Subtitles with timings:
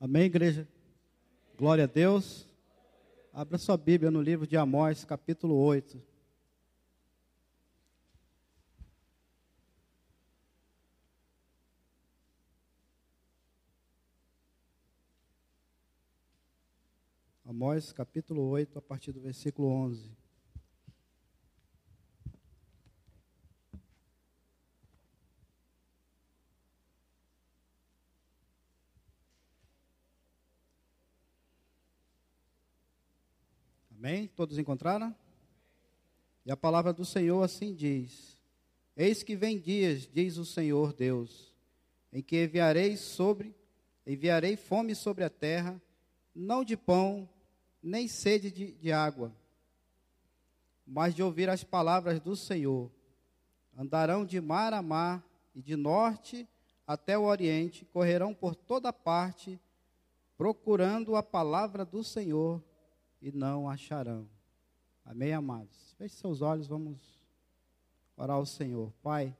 [0.00, 0.68] Amém, igreja?
[1.56, 2.48] Glória a Deus.
[3.32, 6.00] Abra sua Bíblia no livro de Amós, capítulo 8.
[17.44, 20.16] Amós, capítulo 8, a partir do versículo 11.
[34.08, 34.26] Amém?
[34.26, 35.14] Todos encontraram?
[36.46, 38.38] E a palavra do Senhor assim diz:
[38.96, 41.52] Eis que vem dias, diz o Senhor Deus,
[42.10, 43.54] em que enviarei sobre,
[44.06, 45.78] enviarei fome sobre a terra,
[46.34, 47.28] não de pão,
[47.82, 49.30] nem sede de, de água,
[50.86, 52.90] mas de ouvir as palavras do Senhor.
[53.76, 55.22] Andarão de mar a mar
[55.54, 56.48] e de norte
[56.86, 59.60] até o oriente, correrão por toda parte,
[60.34, 62.62] procurando a palavra do Senhor
[63.20, 64.28] e não acharão.
[65.04, 65.94] Amém, amados?
[65.96, 67.18] Feche seus olhos, vamos
[68.16, 68.92] orar ao Senhor.
[69.02, 69.34] Pai,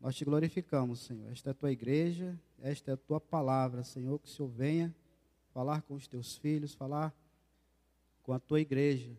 [0.00, 1.30] nós te glorificamos, Senhor.
[1.30, 4.18] Esta é a tua igreja, esta é a tua palavra, Senhor.
[4.18, 4.94] Que o Senhor venha
[5.52, 7.14] falar com os teus filhos, falar
[8.22, 9.16] com a tua igreja.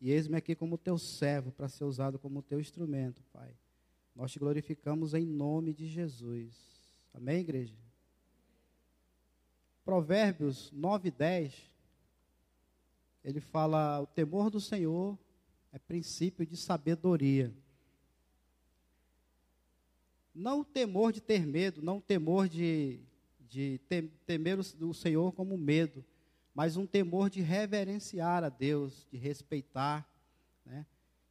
[0.00, 3.54] E eis-me aqui como teu servo, para ser usado como teu instrumento, Pai.
[4.14, 6.54] Nós te glorificamos em nome de Jesus.
[7.12, 7.74] Amém, igreja?
[9.84, 11.73] Provérbios 9 e 10
[13.24, 15.18] ele fala: o temor do Senhor
[15.72, 17.52] é princípio de sabedoria.
[20.34, 23.00] Não o temor de ter medo, não o temor de,
[23.48, 23.80] de
[24.26, 26.04] temer o, Senhor como medo,
[26.52, 30.08] mas um temor de reverenciar a Deus, de respeitar,
[30.66, 30.84] né,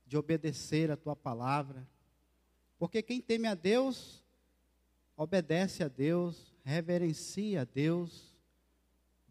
[0.08, 1.88] de obedecer a tua palavra.
[2.80, 4.24] Porque quem teme a Deus,
[5.18, 8.33] obedece a Deus, reverencia a Deus,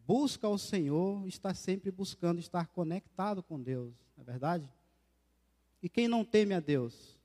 [0.06, 4.68] busca o Senhor está sempre buscando estar conectado com Deus, não é verdade?
[5.82, 7.18] E quem não teme a Deus,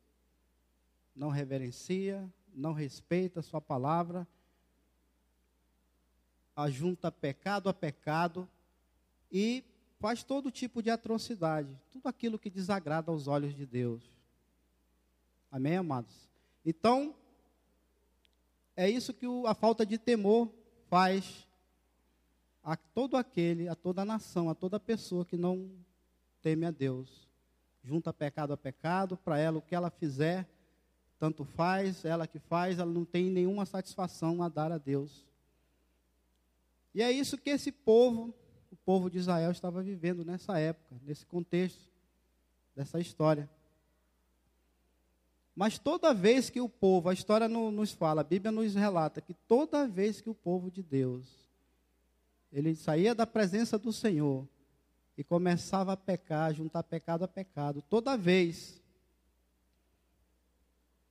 [1.16, 4.28] não reverencia, não respeita a sua palavra,
[6.56, 8.50] ajunta pecado a pecado
[9.32, 9.64] e
[10.00, 14.04] faz todo tipo de atrocidade, tudo aquilo que desagrada aos olhos de Deus.
[15.52, 16.28] Amém, amados?
[16.66, 17.16] Então,
[18.76, 20.52] é isso que o, a falta de temor
[20.90, 21.47] faz
[22.68, 25.72] a todo aquele, a toda nação, a toda pessoa que não
[26.42, 27.26] teme a Deus.
[27.82, 30.46] Junta pecado a pecado, para ela o que ela fizer,
[31.18, 35.26] tanto faz, ela que faz, ela não tem nenhuma satisfação a dar a Deus.
[36.94, 38.34] E é isso que esse povo,
[38.70, 41.90] o povo de Israel, estava vivendo nessa época, nesse contexto,
[42.76, 43.50] dessa história.
[45.56, 49.34] Mas toda vez que o povo, a história nos fala, a Bíblia nos relata que
[49.34, 51.47] toda vez que o povo de Deus
[52.52, 54.48] ele saía da presença do Senhor
[55.18, 57.82] e começava a pecar, juntar pecado a pecado.
[57.82, 58.82] Toda vez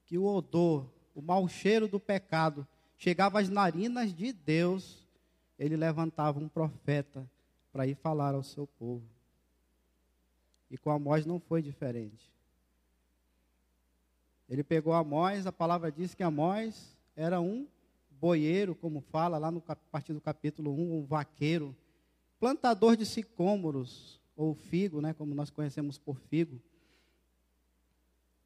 [0.06, 5.04] que o odor, o mau cheiro do pecado chegava às narinas de Deus,
[5.58, 7.28] ele levantava um profeta
[7.72, 9.04] para ir falar ao seu povo.
[10.70, 12.32] E com Amós não foi diferente.
[14.48, 17.66] Ele pegou Amós, a palavra diz que Amós era um
[18.20, 21.74] boieiro, como fala lá no partir do capítulo 1, um vaqueiro,
[22.38, 26.60] plantador de sicômoros, ou figo, né, como nós conhecemos por figo.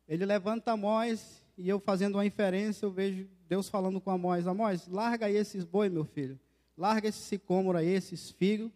[0.09, 4.87] Ele levanta Amós, e eu fazendo uma inferência, eu vejo Deus falando com Amós, Amós,
[4.87, 6.39] larga aí esses boi, meu filho,
[6.77, 8.71] larga esse sicômoro aí, esses figos,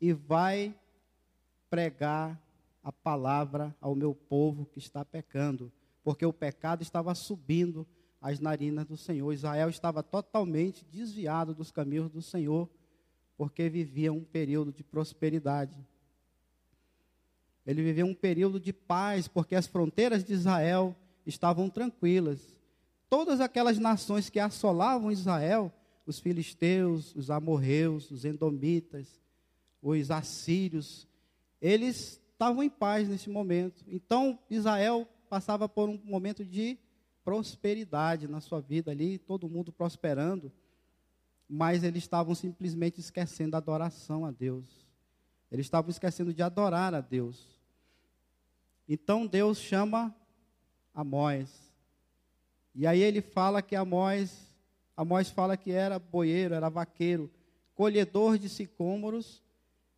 [0.00, 0.74] e vai
[1.68, 2.40] pregar
[2.82, 5.70] a palavra ao meu povo que está pecando,
[6.02, 7.86] porque o pecado estava subindo
[8.20, 9.32] as narinas do Senhor.
[9.32, 12.68] Israel estava totalmente desviado dos caminhos do Senhor,
[13.36, 15.78] porque vivia um período de prosperidade.
[17.64, 20.96] Ele vivia um período de paz, porque as fronteiras de Israel
[21.26, 22.40] estavam tranquilas.
[23.10, 25.72] Todas aquelas nações que assolavam Israel,
[26.06, 29.20] os filisteus, os amorreus, os endomitas,
[29.82, 31.06] os assírios,
[31.60, 33.84] eles estavam em paz nesse momento.
[33.86, 36.78] Então, Israel passava por um momento de
[37.28, 40.50] prosperidade na sua vida ali, todo mundo prosperando,
[41.46, 44.64] mas eles estavam simplesmente esquecendo a adoração a Deus.
[45.52, 47.46] Eles estavam esquecendo de adorar a Deus.
[48.88, 50.16] Então Deus chama
[50.94, 51.70] Amós.
[52.74, 54.48] E aí ele fala que Amós,
[54.96, 57.30] Amós fala que era boieiro, era vaqueiro,
[57.74, 59.42] colhedor de sicômoros,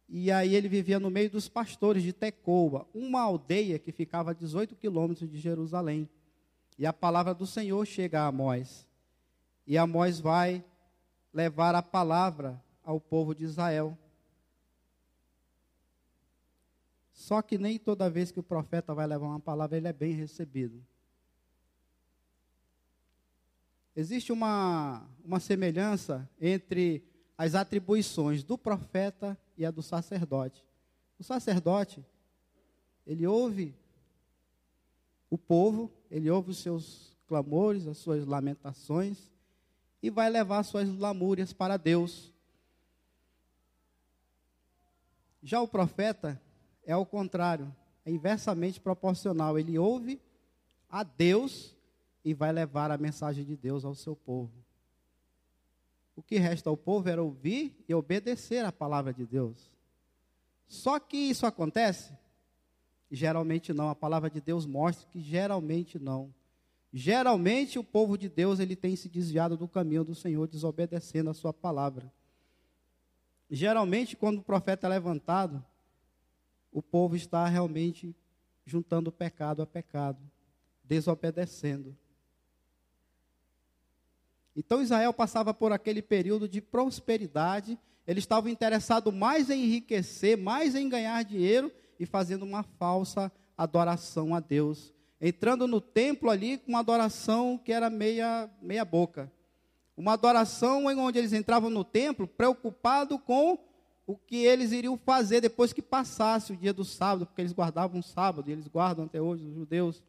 [0.08, 4.34] e aí ele vivia no meio dos pastores de Tecoa, uma aldeia que ficava a
[4.34, 6.08] 18 quilômetros de Jerusalém.
[6.80, 8.88] E a palavra do Senhor chega a Amós.
[9.66, 10.64] E Amós vai
[11.30, 13.98] levar a palavra ao povo de Israel.
[17.12, 20.14] Só que nem toda vez que o profeta vai levar uma palavra, ele é bem
[20.14, 20.82] recebido.
[23.94, 27.04] Existe uma, uma semelhança entre
[27.36, 30.64] as atribuições do profeta e a do sacerdote.
[31.18, 32.02] O sacerdote,
[33.06, 33.74] ele ouve
[35.28, 39.30] o povo, ele ouve os seus clamores, as suas lamentações,
[40.02, 42.32] e vai levar suas lamúrias para Deus.
[45.42, 46.40] Já o profeta
[46.84, 47.74] é ao contrário,
[48.04, 49.58] é inversamente proporcional.
[49.58, 50.20] Ele ouve
[50.88, 51.76] a Deus
[52.24, 54.52] e vai levar a mensagem de Deus ao seu povo.
[56.16, 59.70] O que resta ao povo era ouvir e obedecer a palavra de Deus.
[60.66, 62.12] Só que isso acontece?
[63.10, 63.88] Geralmente não.
[63.88, 66.32] A palavra de Deus mostra que geralmente não.
[66.92, 71.34] Geralmente o povo de Deus ele tem se desviado do caminho do Senhor, desobedecendo a
[71.34, 72.12] sua palavra.
[73.50, 75.64] Geralmente quando o profeta é levantado,
[76.72, 78.14] o povo está realmente
[78.64, 80.18] juntando pecado a pecado,
[80.84, 81.96] desobedecendo.
[84.54, 90.74] Então Israel passava por aquele período de prosperidade, eles estavam interessados mais em enriquecer, mais
[90.74, 94.94] em ganhar dinheiro e fazendo uma falsa adoração a Deus.
[95.20, 99.30] Entrando no templo ali com uma adoração que era meia, meia boca.
[99.94, 103.58] Uma adoração em onde eles entravam no templo preocupado com
[104.06, 108.00] o que eles iriam fazer depois que passasse o dia do sábado, porque eles guardavam
[108.00, 110.02] o sábado, e eles guardam até hoje, os judeus.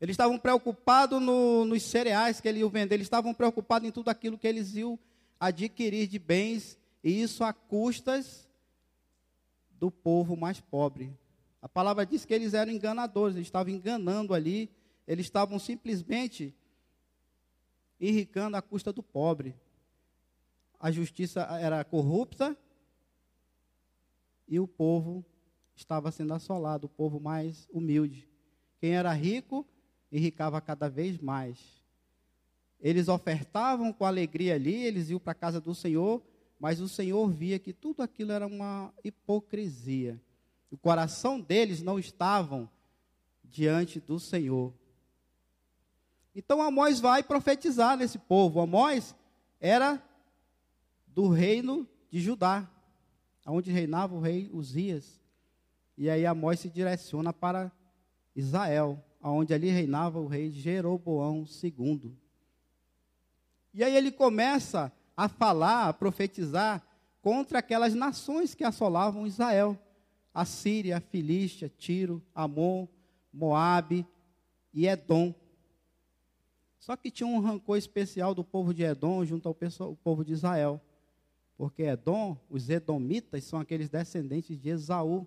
[0.00, 4.08] Eles estavam preocupados no, nos cereais que eles iam vender, eles estavam preocupados em tudo
[4.08, 4.96] aquilo que eles iam
[5.38, 8.48] adquirir de bens, e isso a custas
[9.80, 11.18] do povo mais pobre.
[11.62, 14.70] A palavra diz que eles eram enganadores, eles estavam enganando ali,
[15.08, 16.54] eles estavam simplesmente
[17.98, 19.56] enricando à custa do pobre.
[20.78, 22.56] A justiça era corrupta
[24.46, 25.24] e o povo
[25.74, 28.28] estava sendo assolado, o povo mais humilde.
[28.78, 29.66] Quem era rico
[30.12, 31.58] enricava cada vez mais.
[32.80, 36.22] Eles ofertavam com alegria ali, eles iam para a casa do Senhor,
[36.60, 40.20] mas o Senhor via que tudo aquilo era uma hipocrisia.
[40.70, 42.68] O coração deles não estavam
[43.42, 44.72] diante do Senhor.
[46.36, 48.60] Então Amós vai profetizar nesse povo.
[48.60, 49.16] Amós
[49.58, 50.00] era
[51.08, 52.70] do reino de Judá,
[53.46, 55.18] onde reinava o rei Uzias.
[55.96, 57.72] E aí Amós se direciona para
[58.36, 62.16] Israel onde ali reinava o rei Jeroboão II.
[63.72, 66.82] E aí ele começa a falar, a profetizar
[67.20, 69.78] contra aquelas nações que assolavam Israel:
[70.32, 72.88] a Síria, a Filístia, Tiro, Amon,
[73.30, 74.06] Moabe
[74.72, 75.34] e Edom.
[76.78, 80.80] Só que tinha um rancor especial do povo de Edom junto ao, povo de Israel.
[81.54, 85.26] Porque Edom, os edomitas, são aqueles descendentes de Esaú.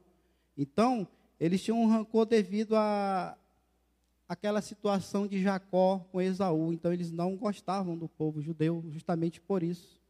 [0.57, 1.07] Então,
[1.40, 3.38] eles tinham um rancor devido a,
[4.27, 6.73] aquela situação de Jacó com Esaú.
[6.73, 10.01] Então eles não gostavam do povo judeu, justamente por isso.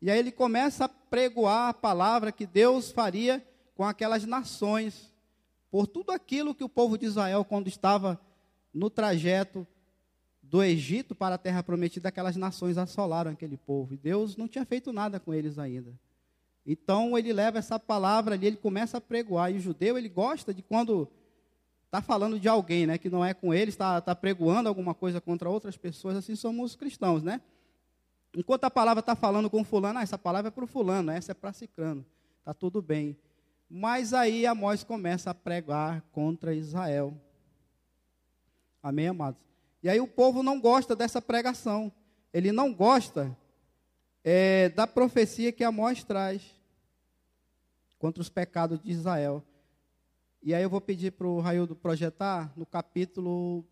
[0.00, 3.44] E aí ele começa a pregoar a palavra que Deus faria
[3.74, 5.12] com aquelas nações,
[5.70, 8.20] por tudo aquilo que o povo de Israel, quando estava
[8.74, 9.66] no trajeto
[10.42, 13.94] do Egito para a terra prometida, aquelas nações assolaram aquele povo.
[13.94, 15.98] E Deus não tinha feito nada com eles ainda.
[16.66, 19.50] Então ele leva essa palavra ali, ele começa a pregoar.
[19.50, 21.08] E o judeu, ele gosta de quando
[21.92, 25.20] está falando de alguém, né, que não é com ele, está, está pregoando alguma coisa
[25.20, 27.42] contra outras pessoas, assim somos cristãos, né?
[28.34, 31.32] Enquanto a palavra está falando com fulano, ah, essa palavra é para o fulano, essa
[31.32, 32.02] é para cicrano,
[32.38, 33.14] está tudo bem.
[33.68, 37.14] Mas aí Amós começa a pregar contra Israel.
[38.82, 39.38] Amém, amados?
[39.82, 41.92] E aí o povo não gosta dessa pregação.
[42.32, 43.36] Ele não gosta
[44.24, 46.42] é, da profecia que Amós traz
[47.98, 49.44] contra os pecados de Israel.
[50.44, 53.64] E aí eu vou pedir para o Raildo projetar no capítulo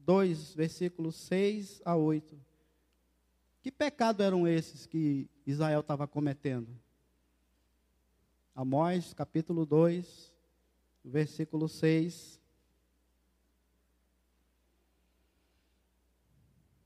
[0.00, 2.38] 2, versículos 6 a 8.
[3.62, 6.68] Que pecado eram esses que Israel estava cometendo?
[8.54, 10.30] Amós, capítulo 2,
[11.02, 12.38] versículo 6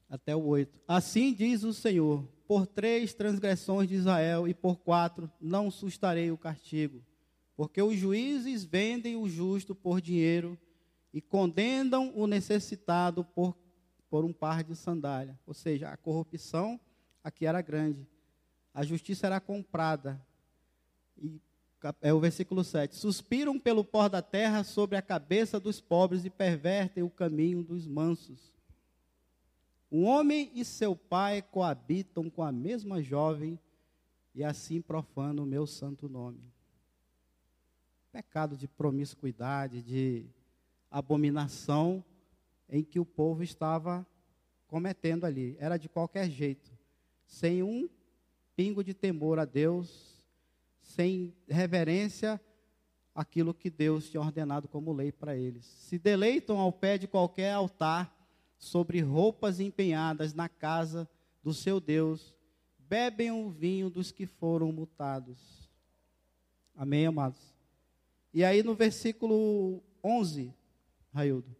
[0.08, 0.80] até o 8.
[0.86, 6.38] Assim diz o Senhor: por três transgressões de Israel e por quatro não sustarei o
[6.38, 7.02] castigo
[7.58, 10.56] porque os juízes vendem o justo por dinheiro
[11.12, 13.58] e condenam o necessitado por,
[14.08, 15.36] por um par de sandália.
[15.44, 16.78] Ou seja, a corrupção
[17.22, 18.06] aqui era grande.
[18.72, 20.24] A justiça era comprada.
[21.20, 21.40] E
[22.00, 22.94] é o versículo 7.
[22.94, 27.88] Suspiram pelo pó da terra sobre a cabeça dos pobres e pervertem o caminho dos
[27.88, 28.52] mansos.
[29.90, 33.58] Um homem e seu pai coabitam com a mesma jovem
[34.32, 36.56] e assim profano o meu santo nome.
[38.10, 40.26] Pecado de promiscuidade, de
[40.90, 42.04] abominação
[42.68, 44.06] em que o povo estava
[44.66, 45.56] cometendo ali.
[45.58, 46.70] Era de qualquer jeito,
[47.26, 47.88] sem um
[48.56, 50.22] pingo de temor a Deus,
[50.80, 52.40] sem reverência
[53.14, 55.64] àquilo que Deus tinha ordenado como lei para eles.
[55.64, 58.16] Se deleitam ao pé de qualquer altar,
[58.58, 61.08] sobre roupas empenhadas na casa
[61.42, 62.34] do seu Deus,
[62.78, 65.70] bebem o vinho dos que foram mutados.
[66.74, 67.57] Amém, amados?
[68.38, 70.54] E aí no versículo 11,
[71.12, 71.56] Raildo.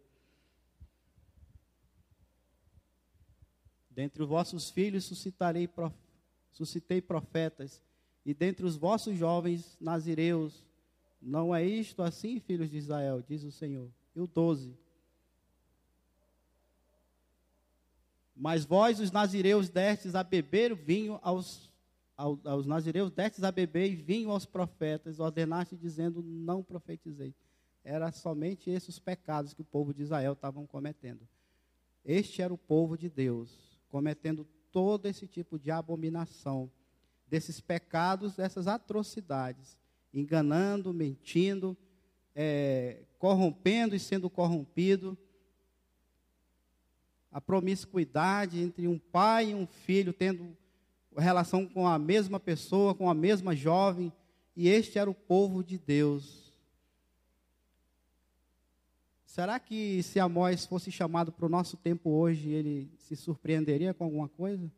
[3.89, 5.93] Dentre os vossos filhos suscitarei prof...
[6.53, 7.83] suscitei profetas,
[8.25, 10.63] e dentre os vossos jovens nazireus.
[11.21, 13.91] Não é isto assim, filhos de Israel, diz o Senhor.
[14.15, 14.73] E o 12.
[18.33, 21.68] Mas vós, os nazireus, destes a beber vinho aos,
[22.43, 27.33] aos, nazireus, destes a beber vinho aos profetas, ordenaste dizendo, não profetizei.
[27.81, 31.25] Era somente esses os pecados que o povo de Israel estavam cometendo.
[32.03, 36.69] Este era o povo de Deus cometendo todo esse tipo de abominação,
[37.27, 39.77] desses pecados, dessas atrocidades,
[40.13, 41.75] enganando, mentindo,
[42.35, 45.17] é, corrompendo e sendo corrompido,
[47.31, 50.55] a promiscuidade entre um pai e um filho, tendo
[51.19, 54.11] relação com a mesma pessoa, com a mesma jovem,
[54.55, 56.53] e este era o povo de Deus.
[59.25, 64.03] Será que se Amós fosse chamado para o nosso tempo hoje, ele se surpreenderia com
[64.03, 64.71] alguma coisa?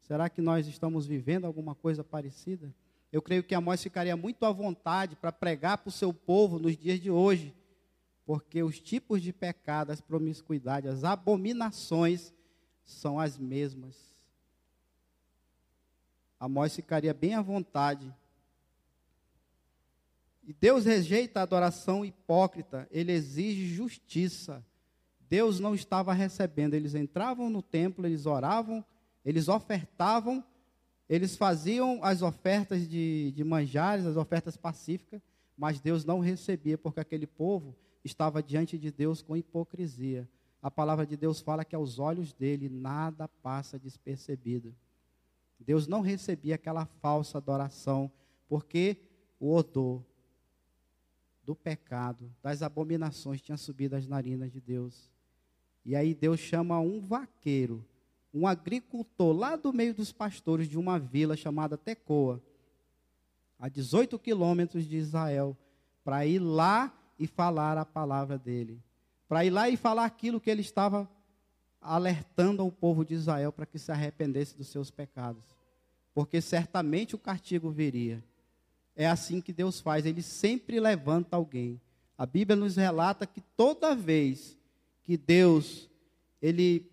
[0.00, 2.74] Será que nós estamos vivendo alguma coisa parecida?
[3.12, 6.76] Eu creio que Amós ficaria muito à vontade para pregar para o seu povo nos
[6.76, 7.54] dias de hoje,
[8.24, 12.34] porque os tipos de pecado, as promiscuidades, as abominações
[12.84, 14.15] são as mesmas.
[16.38, 18.14] Amós ficaria bem à vontade
[20.46, 24.64] e Deus rejeita a adoração hipócrita, ele exige justiça.
[25.28, 28.84] Deus não estava recebendo, eles entravam no templo, eles oravam,
[29.24, 30.44] eles ofertavam,
[31.08, 35.20] eles faziam as ofertas de, de manjares, as ofertas pacíficas,
[35.58, 37.74] mas Deus não recebia, porque aquele povo
[38.04, 40.28] estava diante de Deus com hipocrisia.
[40.62, 44.72] A palavra de Deus fala que aos olhos dele nada passa despercebido.
[45.64, 48.10] Deus não recebia aquela falsa adoração,
[48.48, 48.96] porque
[49.38, 50.02] o odor,
[51.42, 55.08] do pecado, das abominações tinha subido às narinas de Deus.
[55.84, 57.86] E aí Deus chama um vaqueiro,
[58.34, 62.42] um agricultor lá do meio dos pastores de uma vila chamada Tecoa,
[63.58, 65.56] a 18 quilômetros de Israel,
[66.04, 68.82] para ir lá e falar a palavra dele.
[69.28, 71.08] Para ir lá e falar aquilo que ele estava
[71.86, 75.42] alertando ao povo de Israel para que se arrependesse dos seus pecados.
[76.14, 78.22] Porque certamente o castigo viria.
[78.94, 81.80] É assim que Deus faz, ele sempre levanta alguém.
[82.16, 84.56] A Bíblia nos relata que toda vez
[85.02, 85.88] que Deus
[86.40, 86.90] ele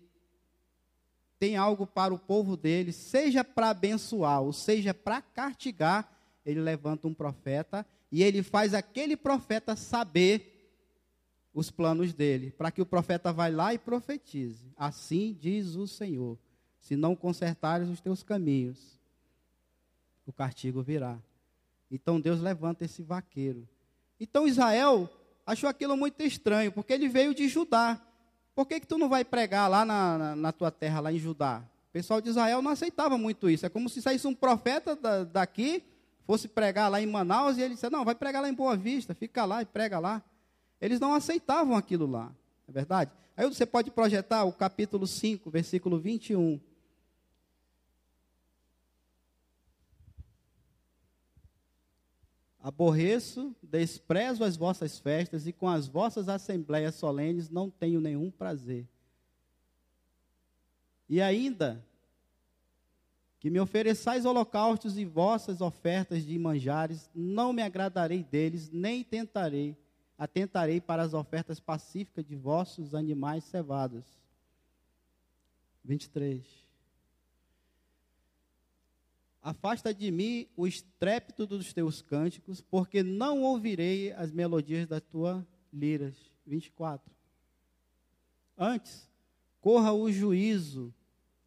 [1.38, 6.10] tem algo para o povo dele, seja para abençoar ou seja para castigar,
[6.44, 10.53] ele levanta um profeta e ele faz aquele profeta saber
[11.54, 14.72] os planos dele, para que o profeta vá lá e profetize.
[14.76, 16.36] Assim diz o Senhor:
[16.80, 18.98] se não consertares os teus caminhos,
[20.26, 21.16] o castigo virá.
[21.90, 23.68] Então Deus levanta esse vaqueiro.
[24.18, 25.08] Então Israel
[25.46, 28.00] achou aquilo muito estranho, porque ele veio de Judá.
[28.54, 31.18] Por que, que tu não vai pregar lá na, na, na tua terra, lá em
[31.18, 31.62] Judá?
[31.88, 33.66] O pessoal de Israel não aceitava muito isso.
[33.66, 35.82] É como se saísse um profeta da, daqui,
[36.24, 39.14] fosse pregar lá em Manaus, e ele disse, não, vai pregar lá em Boa Vista,
[39.14, 40.22] fica lá e prega lá.
[40.84, 42.30] Eles não aceitavam aquilo lá,
[42.68, 43.10] é verdade?
[43.34, 46.60] Aí você pode projetar o capítulo 5, versículo 21.
[52.60, 58.86] Aborreço, desprezo as vossas festas e com as vossas assembleias solenes não tenho nenhum prazer.
[61.08, 61.82] E ainda,
[63.40, 69.74] que me ofereçais holocaustos e vossas ofertas de manjares, não me agradarei deles, nem tentarei,
[70.18, 74.04] atentarei para as ofertas pacíficas de vossos animais cevados.
[75.84, 76.42] 23.
[79.42, 85.44] Afasta de mim o estrépito dos teus cânticos, porque não ouvirei as melodias das tuas
[85.72, 86.16] liras.
[86.46, 87.12] 24.
[88.56, 89.08] Antes,
[89.60, 90.94] corra o juízo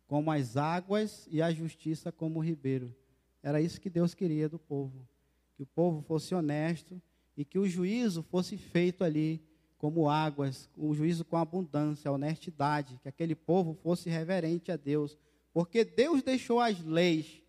[0.07, 2.95] como as águas e a justiça como o ribeiro.
[3.41, 5.07] Era isso que Deus queria do povo.
[5.55, 7.01] Que o povo fosse honesto
[7.37, 9.41] e que o juízo fosse feito ali
[9.77, 15.15] como águas, o juízo com abundância, honestidade, que aquele povo fosse reverente a Deus,
[15.53, 17.43] porque Deus deixou as leis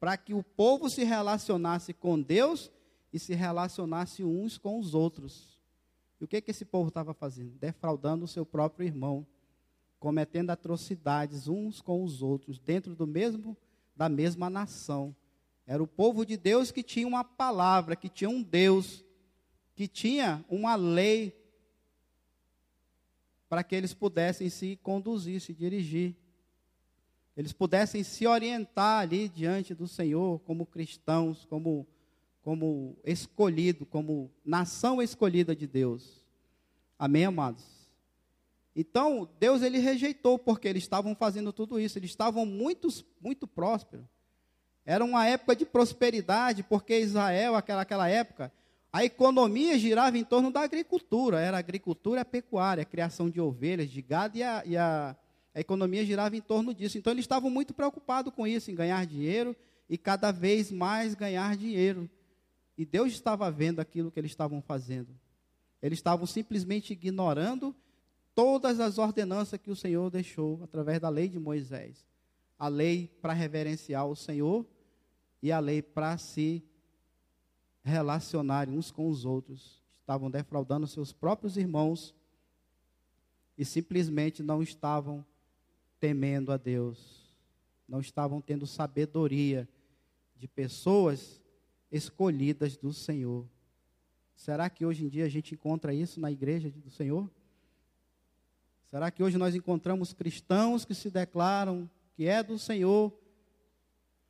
[0.00, 2.70] para que o povo se relacionasse com Deus
[3.12, 5.60] e se relacionasse uns com os outros.
[6.20, 7.58] E o que, que esse povo estava fazendo?
[7.58, 9.26] Defraudando o seu próprio irmão,
[9.98, 13.56] cometendo atrocidades uns com os outros, dentro do mesmo
[13.94, 15.14] da mesma nação.
[15.66, 19.04] Era o povo de Deus que tinha uma palavra, que tinha um Deus,
[19.78, 21.40] que tinha uma lei
[23.48, 26.16] para que eles pudessem se conduzir, se dirigir.
[27.36, 31.86] Eles pudessem se orientar ali diante do Senhor como cristãos, como
[32.42, 36.24] como escolhido, como nação escolhida de Deus.
[36.98, 37.62] Amém, amados?
[38.74, 42.88] Então, Deus ele rejeitou porque eles estavam fazendo tudo isso, eles estavam muito,
[43.20, 44.06] muito prósperos.
[44.84, 48.52] Era uma época de prosperidade, porque Israel, aquela, aquela época,
[48.92, 53.90] a economia girava em torno da agricultura, era agricultura e pecuária, a criação de ovelhas,
[53.90, 55.14] de gado, e, a, e a,
[55.54, 56.96] a economia girava em torno disso.
[56.96, 59.54] Então, eles estavam muito preocupados com isso, em ganhar dinheiro
[59.88, 62.08] e cada vez mais ganhar dinheiro.
[62.78, 65.08] E Deus estava vendo aquilo que eles estavam fazendo.
[65.82, 67.74] Eles estavam simplesmente ignorando
[68.34, 72.06] todas as ordenanças que o Senhor deixou através da lei de Moisés.
[72.58, 74.64] A lei para reverenciar o Senhor
[75.42, 76.64] e a lei para se
[77.88, 79.82] relacionarem uns com os outros.
[80.00, 82.14] Estavam defraudando seus próprios irmãos
[83.56, 85.24] e simplesmente não estavam
[85.98, 87.26] temendo a Deus.
[87.88, 89.68] Não estavam tendo sabedoria
[90.36, 91.40] de pessoas
[91.90, 93.46] escolhidas do Senhor.
[94.36, 97.28] Será que hoje em dia a gente encontra isso na igreja do Senhor?
[98.88, 103.12] Será que hoje nós encontramos cristãos que se declaram que é do Senhor,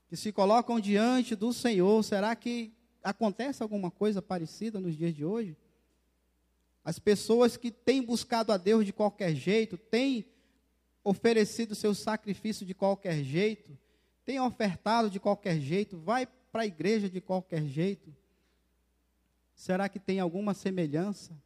[0.08, 2.02] que se colocam diante do Senhor?
[2.02, 2.72] Será que
[3.08, 5.56] acontece alguma coisa parecida nos dias de hoje?
[6.84, 10.26] As pessoas que têm buscado a Deus de qualquer jeito, têm
[11.02, 13.76] oferecido seu sacrifício de qualquer jeito,
[14.24, 18.14] têm ofertado de qualquer jeito, vai para a igreja de qualquer jeito?
[19.54, 21.36] Será que tem alguma semelhança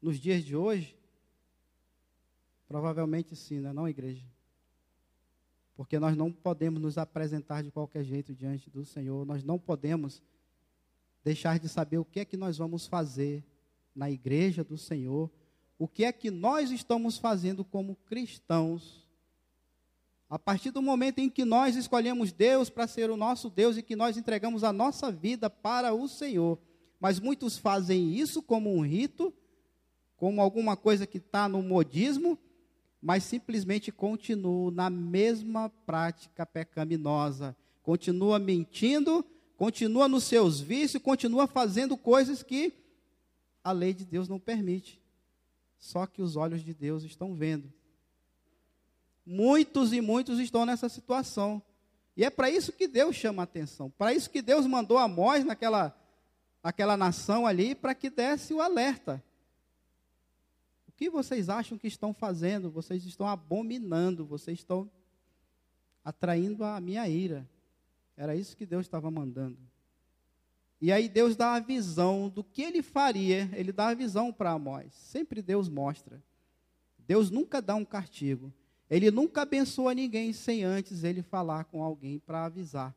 [0.00, 0.96] nos dias de hoje?
[2.66, 4.24] Provavelmente sim, não é não, igreja?
[5.76, 10.22] Porque nós não podemos nos apresentar de qualquer jeito diante do Senhor, nós não podemos
[11.22, 13.44] deixar de saber o que é que nós vamos fazer
[13.94, 15.30] na igreja do Senhor,
[15.78, 19.00] o que é que nós estamos fazendo como cristãos
[20.30, 23.82] a partir do momento em que nós escolhemos Deus para ser o nosso Deus e
[23.82, 26.56] que nós entregamos a nossa vida para o Senhor.
[27.00, 29.34] Mas muitos fazem isso como um rito,
[30.16, 32.38] como alguma coisa que está no modismo,
[33.02, 37.56] mas simplesmente continuam na mesma prática pecaminosa.
[37.82, 39.24] Continua mentindo,
[39.60, 42.72] continua nos seus vícios, continua fazendo coisas que
[43.62, 44.98] a lei de Deus não permite.
[45.78, 47.70] Só que os olhos de Deus estão vendo.
[49.26, 51.62] Muitos e muitos estão nessa situação.
[52.16, 53.90] E é para isso que Deus chama a atenção.
[53.90, 55.94] Para isso que Deus mandou Amós naquela,
[56.62, 59.22] naquela nação ali, para que desse o alerta.
[60.88, 62.70] O que vocês acham que estão fazendo?
[62.70, 64.90] Vocês estão abominando, vocês estão
[66.02, 67.46] atraindo a minha ira.
[68.20, 69.56] Era isso que Deus estava mandando.
[70.78, 74.50] E aí Deus dá a visão do que ele faria, ele dá a visão para
[74.50, 74.92] Amós.
[74.92, 76.22] Sempre Deus mostra.
[76.98, 78.52] Deus nunca dá um castigo.
[78.90, 82.94] Ele nunca abençoa ninguém sem antes ele falar com alguém para avisar.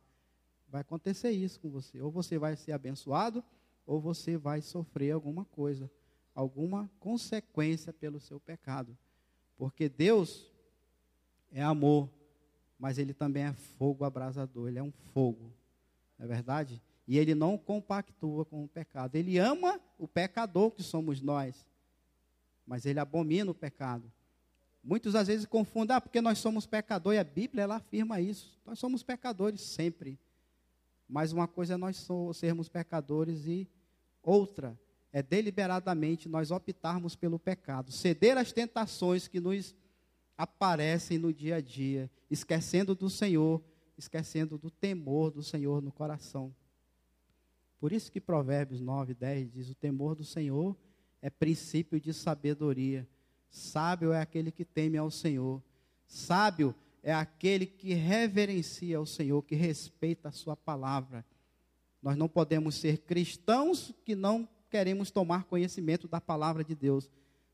[0.67, 2.01] Vai acontecer isso com você.
[2.01, 3.41] Ou você vai ser abençoado,
[3.88, 5.89] ou você vai sofrer alguma coisa,
[6.36, 8.97] alguma consequência pelo seu pecado.
[9.55, 10.51] Porque Deus
[11.49, 12.09] é amor,
[12.84, 15.54] mas ele também é fogo abrasador, ele é um fogo.
[16.19, 16.82] Não é verdade?
[17.08, 19.15] E ele não compactua com o pecado.
[19.15, 21.65] Ele ama o pecador que somos nós,
[22.67, 24.12] mas ele abomina o pecado.
[24.84, 28.60] Muitos às vezes confundem, ah, porque nós somos pecadores, e a Bíblia ela afirma isso.
[28.65, 30.19] Nós somos pecadores sempre.
[31.08, 33.65] Mas uma coisa é nós sermos pecadores e
[34.22, 34.78] outra
[35.13, 39.74] é deliberadamente nós optarmos pelo pecado, ceder às tentações que nos
[40.43, 43.63] aparecem no dia a dia, esquecendo do Senhor,
[43.97, 46.53] esquecendo do temor do Senhor no coração.
[47.79, 50.75] Por isso que Provérbios 9, 10 diz: O temor do Senhor
[51.21, 53.08] é princípio de sabedoria.
[53.49, 55.62] Sábio é aquele que teme ao Senhor.
[56.06, 61.25] Sábio é aquele que reverencia ao Senhor, que respeita a sua palavra.
[62.01, 67.10] Nós não podemos ser cristãos que não queremos tomar conhecimento da palavra de Deus,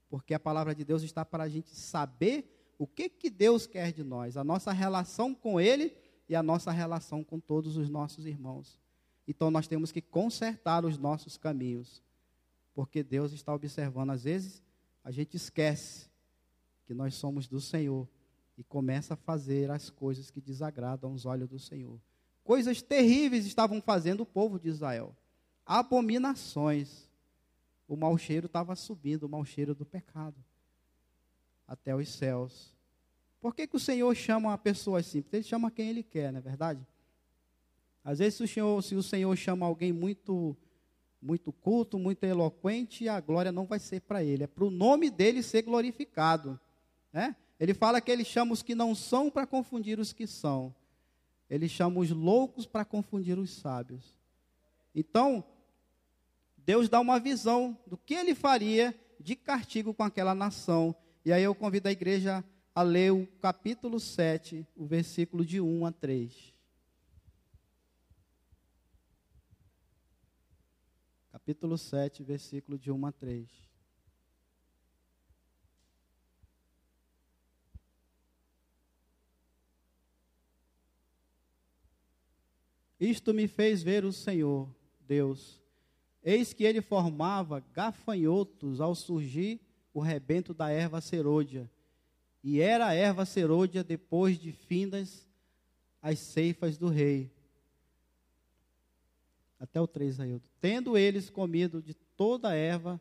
[0.09, 3.91] porque a palavra de Deus está para a gente saber o que, que Deus quer
[3.91, 5.93] de nós, a nossa relação com Ele
[6.29, 8.79] e a nossa relação com todos os nossos irmãos.
[9.27, 12.01] Então nós temos que consertar os nossos caminhos,
[12.73, 14.63] porque Deus está observando, às vezes,
[15.03, 16.07] a gente esquece
[16.85, 18.07] que nós somos do Senhor
[18.57, 21.99] e começa a fazer as coisas que desagradam aos olhos do Senhor.
[22.45, 25.15] coisas terríveis estavam fazendo o povo de Israel.
[25.65, 27.09] Abominações.
[27.87, 30.35] O mau cheiro estava subindo, o mau cheiro do pecado,
[31.69, 32.73] até os céus.
[33.39, 35.21] Por que, que o Senhor chama uma pessoa assim?
[35.21, 36.85] Porque ele chama quem ele quer, não é verdade?
[38.03, 40.57] Às vezes, se o Senhor, se o Senhor chama alguém muito
[41.21, 45.09] muito culto, muito eloquente, a glória não vai ser para ele, é para o nome
[45.09, 46.57] dele ser glorificado.
[47.11, 47.35] Né?
[47.59, 50.73] Ele fala que ele chama os que não são para confundir os que são.
[51.49, 54.15] Ele chama os loucos para confundir os sábios.
[54.95, 55.43] Então,
[56.55, 60.95] Deus dá uma visão do que ele faria de castigo com aquela nação.
[61.25, 65.85] E aí eu convido a igreja a ler o capítulo 7, o versículo de 1
[65.85, 66.53] a 3.
[71.29, 73.49] Capítulo 7, versículo de 1 a 3.
[82.97, 84.69] Isto me fez ver o Senhor,
[85.01, 85.61] Deus.
[86.23, 89.59] Eis que ele formava gafanhotos ao surgir
[89.93, 91.69] o rebento da erva serôdia.
[92.43, 95.27] E era a erva serôdia depois de findas
[96.01, 97.31] as ceifas do rei.
[99.59, 100.47] Até o 3, Ailton.
[100.61, 102.99] Tendo eles comido de toda a erva,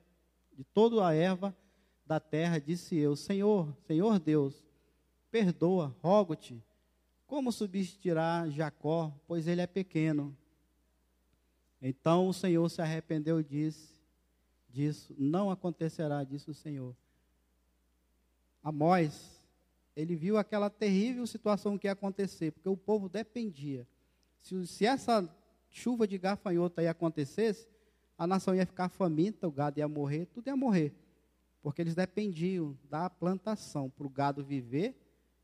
[0.53, 1.57] de toda a erva
[2.05, 4.55] da terra, disse eu: Senhor, Senhor Deus,
[5.31, 6.61] perdoa, rogo-te,
[7.27, 10.37] como subsistirá Jacó, pois ele é pequeno?
[11.81, 13.98] Então o Senhor se arrependeu e disse,
[14.79, 16.95] disso, não acontecerá, disse o Senhor.
[18.63, 19.43] Amós,
[19.97, 23.85] ele viu aquela terrível situação que ia acontecer, porque o povo dependia.
[24.41, 25.29] Se, se essa
[25.69, 27.67] chuva de gafanhoto aí acontecesse,
[28.17, 30.95] a nação ia ficar faminta, o gado ia morrer, tudo ia morrer.
[31.61, 34.95] Porque eles dependiam da plantação para o gado viver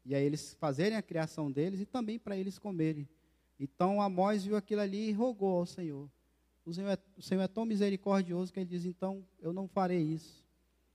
[0.04, 3.08] e aí eles fazerem a criação deles e também para eles comerem.
[3.58, 6.08] Então Amós viu aquilo ali e rogou ao Senhor.
[6.66, 10.00] O Senhor, é, o Senhor é tão misericordioso que ele diz: então eu não farei
[10.00, 10.42] isso.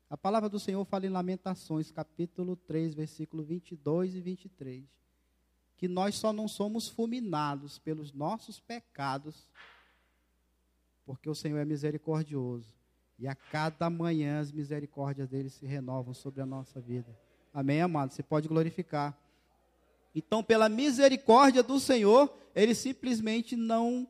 [0.09, 4.83] A palavra do Senhor fala em Lamentações, capítulo 3, versículo 22 e 23.
[5.77, 9.47] Que nós só não somos fulminados pelos nossos pecados,
[11.05, 12.73] porque o Senhor é misericordioso.
[13.19, 17.15] E a cada manhã as misericórdias dele se renovam sobre a nossa vida.
[17.53, 18.11] Amém, amado?
[18.11, 19.15] Você pode glorificar.
[20.15, 24.07] Então, pela misericórdia do Senhor, ele simplesmente não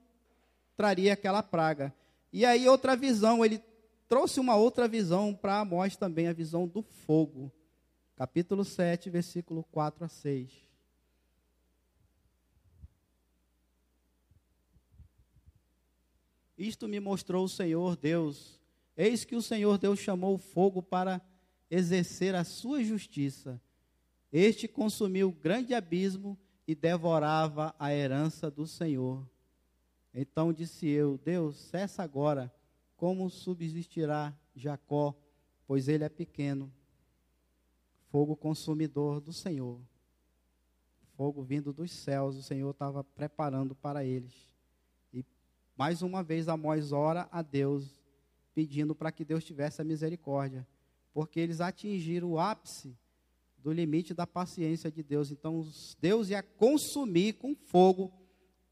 [0.80, 1.94] traria aquela praga.
[2.32, 3.62] E aí, outra visão, ele
[4.08, 7.52] trouxe uma outra visão para Amós também, a visão do fogo.
[8.16, 10.50] Capítulo 7, versículo 4 a 6.
[16.58, 18.58] Isto me mostrou o Senhor Deus.
[18.96, 21.20] Eis que o Senhor Deus chamou o fogo para
[21.70, 23.62] exercer a sua justiça.
[24.32, 29.28] Este consumiu grande abismo e devorava a herança do Senhor.
[30.14, 32.54] Então disse eu: Deus, cessa agora,
[32.96, 35.16] como subsistirá Jacó,
[35.68, 36.72] pois ele é pequeno.
[38.10, 39.80] Fogo consumidor do Senhor.
[41.16, 44.34] Fogo vindo dos céus, o Senhor estava preparando para eles.
[45.14, 45.24] E
[45.78, 48.02] mais uma vez Amós ora a Deus,
[48.56, 50.66] pedindo para que Deus tivesse a misericórdia
[51.14, 52.96] porque eles atingiram o ápice
[53.58, 55.32] do limite da paciência de Deus.
[55.32, 55.68] Então,
[56.00, 58.12] Deus ia consumir com fogo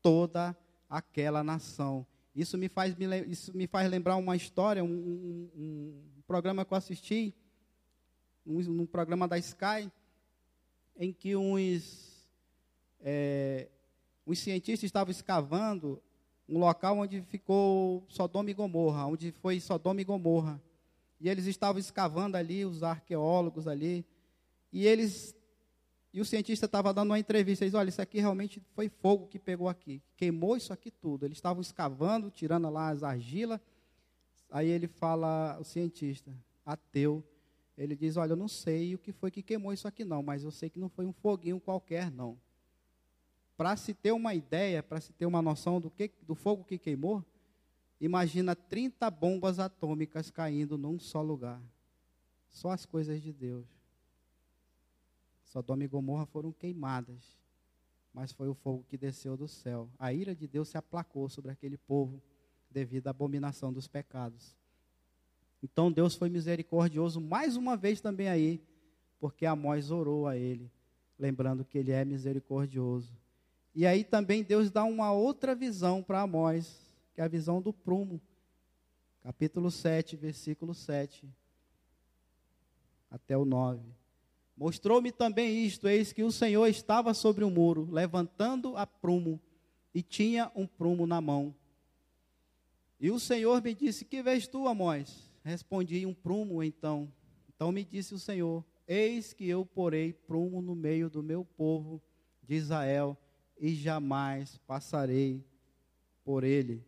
[0.02, 0.58] toda
[0.90, 2.06] aquela nação.
[2.36, 2.96] Isso me faz,
[3.28, 7.34] isso me faz lembrar uma história, um, um, um programa que eu assisti,
[8.46, 9.92] um, um, programa da Sky,
[10.96, 12.28] em que uns,
[13.02, 13.68] é,
[14.26, 16.02] uns cientistas estavam escavando
[16.48, 20.62] um local onde ficou Sodoma e Gomorra, onde foi Sodoma e Gomorra.
[21.20, 24.06] E eles estavam escavando ali, os arqueólogos ali.
[24.72, 25.36] E eles.
[26.18, 27.64] E o cientista estava dando uma entrevista.
[27.64, 30.02] Eles, olha, isso aqui realmente foi fogo que pegou aqui.
[30.16, 31.26] Queimou isso aqui tudo.
[31.26, 33.60] Eles estavam escavando, tirando lá as argilas.
[34.50, 36.34] Aí ele fala, o cientista,
[36.66, 37.24] ateu,
[37.78, 40.44] ele diz, olha, eu não sei o que foi que queimou isso aqui não, mas
[40.44, 42.36] eu sei que não foi um foguinho qualquer não.
[43.56, 46.78] Para se ter uma ideia, para se ter uma noção do, que, do fogo que
[46.78, 47.24] queimou,
[48.00, 51.60] Imagina 30 bombas atômicas caindo num só lugar.
[52.48, 53.77] Só as coisas de Deus.
[55.48, 57.38] Sodoma e Gomorra foram queimadas,
[58.14, 59.90] mas foi o fogo que desceu do céu.
[59.98, 62.22] A ira de Deus se aplacou sobre aquele povo
[62.70, 64.56] devido à abominação dos pecados.
[65.64, 68.62] Então Deus foi misericordioso mais uma vez também aí,
[69.20, 70.70] porque Amós orou a ele,
[71.18, 73.12] lembrando que ele é misericordioso.
[73.74, 76.78] E aí também Deus dá uma outra visão para Amós,
[77.14, 78.22] que é a visão do prumo.
[79.24, 81.28] Capítulo 7, versículo 7
[83.10, 83.97] até o 9.
[84.58, 89.40] Mostrou-me também isto: eis que o Senhor estava sobre o muro, levantando a prumo,
[89.94, 91.54] e tinha um prumo na mão.
[93.00, 95.32] E o Senhor me disse: Que vês tu, Amós?
[95.44, 97.14] Respondi: Um prumo, então.
[97.56, 102.02] Então me disse o Senhor: Eis que eu porei prumo no meio do meu povo
[102.42, 103.16] de Israel,
[103.60, 105.46] e jamais passarei
[106.26, 106.84] por ele.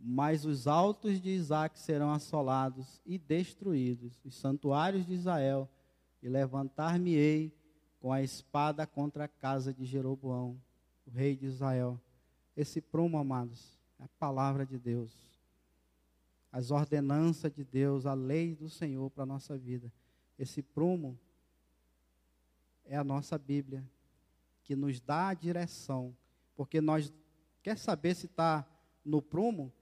[0.00, 5.68] Mas os altos de Isaac serão assolados e destruídos, os santuários de Israel,
[6.22, 7.52] e levantar-me-ei
[8.00, 10.60] com a espada contra a casa de Jeroboão,
[11.06, 12.00] o rei de Israel.
[12.56, 15.12] Esse prumo, amados, é a palavra de Deus.
[16.50, 19.92] As ordenanças de Deus, a lei do Senhor para a nossa vida.
[20.38, 21.18] Esse prumo
[22.84, 23.84] é a nossa Bíblia,
[24.64, 26.16] que nos dá a direção.
[26.56, 27.12] Porque nós,
[27.62, 28.66] quer saber se está
[29.04, 29.72] no prumo?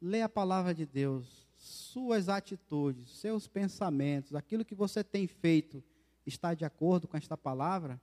[0.00, 1.49] Lê a palavra de Deus.
[1.62, 5.84] Suas atitudes, seus pensamentos, aquilo que você tem feito,
[6.26, 8.00] está de acordo com esta palavra?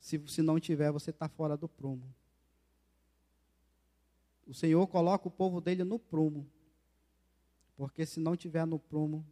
[0.00, 2.02] Se, se não tiver, você está fora do prumo.
[4.46, 6.46] O Senhor coloca o povo dele no prumo.
[7.76, 9.22] Porque se não tiver no prumo,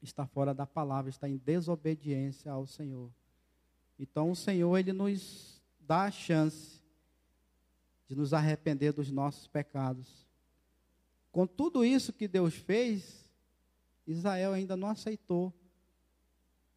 [0.00, 3.10] está fora da palavra, está em desobediência ao Senhor.
[3.98, 6.80] Então o Senhor ele nos dá a chance
[8.06, 10.29] de nos arrepender dos nossos pecados.
[11.32, 13.24] Com tudo isso que Deus fez,
[14.06, 15.52] Israel ainda não aceitou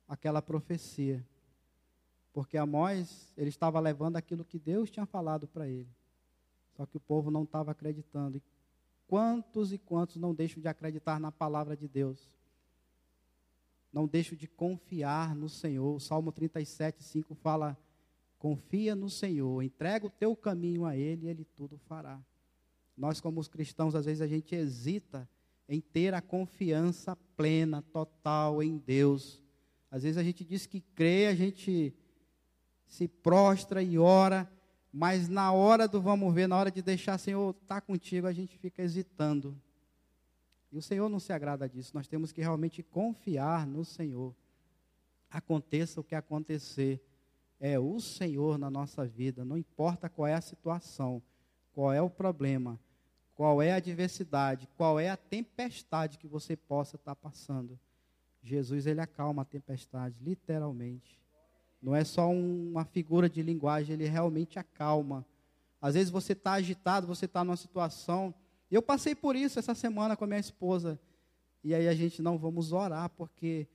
[0.07, 1.25] aquela profecia.
[2.31, 5.89] Porque Amós, ele estava levando aquilo que Deus tinha falado para ele.
[6.75, 8.37] Só que o povo não estava acreditando.
[8.37, 8.43] E
[9.07, 12.19] quantos e quantos não deixam de acreditar na palavra de Deus?
[13.91, 15.95] Não deixam de confiar no Senhor.
[15.95, 17.77] O Salmo 37, 5 fala:
[18.39, 22.19] Confia no Senhor, entrega o teu caminho a Ele e Ele tudo fará.
[22.95, 25.27] Nós, como os cristãos, às vezes a gente hesita
[25.67, 29.41] em ter a confiança plena, total em Deus.
[29.89, 31.93] Às vezes a gente diz que crê, a gente
[32.87, 34.51] se prostra e ora,
[34.91, 38.57] mas na hora do vamos ver, na hora de deixar, Senhor, tá contigo, a gente
[38.57, 39.59] fica hesitando.
[40.71, 41.91] E o Senhor não se agrada disso.
[41.93, 44.35] Nós temos que realmente confiar no Senhor.
[45.29, 47.01] Aconteça o que acontecer,
[47.59, 51.23] é o Senhor na nossa vida, não importa qual é a situação,
[51.73, 52.79] qual é o problema,
[53.35, 57.79] qual é a adversidade, qual é a tempestade que você possa estar passando.
[58.41, 61.19] Jesus, ele acalma a tempestade, literalmente.
[61.81, 65.25] Não é só um, uma figura de linguagem, ele realmente acalma.
[65.81, 68.33] Às vezes você está agitado, você está numa situação.
[68.71, 70.99] Eu passei por isso essa semana com a minha esposa.
[71.63, 73.67] E aí a gente não vamos orar, porque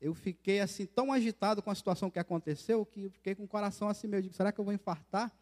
[0.00, 3.48] eu fiquei assim tão agitado com a situação que aconteceu que eu fiquei com o
[3.48, 5.32] coração assim meio, digo, será que eu vou infartar?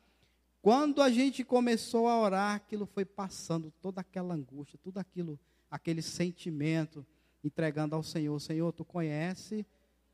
[0.65, 5.39] Quando a gente começou a orar, aquilo foi passando, toda aquela angústia, tudo aquilo,
[5.71, 7.07] aquele sentimento,
[7.45, 8.41] entregando ao Senhor.
[8.41, 9.67] Senhor, tu conhece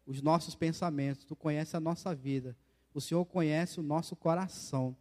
[0.05, 2.57] os nossos pensamentos, tu conhece a nossa vida,
[2.93, 4.97] o Senhor conhece o nosso coração.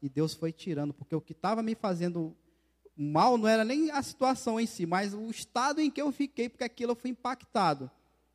[0.00, 2.36] E Deus foi tirando, porque o que estava me fazendo
[2.96, 6.48] mal não era nem a situação em si, mas o estado em que eu fiquei,
[6.48, 7.90] porque aquilo foi impactado.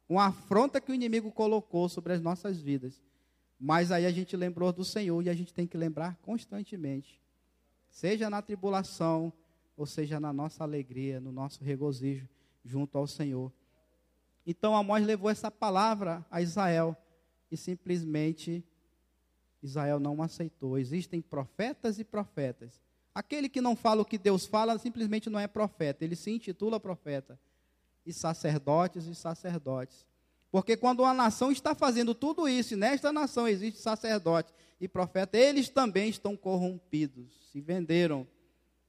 [0.09, 3.01] Uma afronta que o inimigo colocou sobre as nossas vidas.
[3.59, 7.19] Mas aí a gente lembrou do Senhor e a gente tem que lembrar constantemente.
[7.89, 9.33] Seja na tribulação,
[9.75, 12.27] ou seja na nossa alegria, no nosso regozijo
[12.63, 13.51] junto ao Senhor.
[14.45, 16.95] Então Amós levou essa palavra a Israel
[17.51, 18.63] e simplesmente
[19.61, 20.77] Israel não aceitou.
[20.77, 22.81] Existem profetas e profetas.
[23.13, 26.79] Aquele que não fala o que Deus fala simplesmente não é profeta, ele se intitula
[26.79, 27.39] profeta.
[28.05, 30.05] E sacerdotes e sacerdotes.
[30.51, 35.37] Porque quando uma nação está fazendo tudo isso, e nesta nação existe sacerdote e profeta,
[35.37, 38.27] eles também estão corrompidos, se venderam.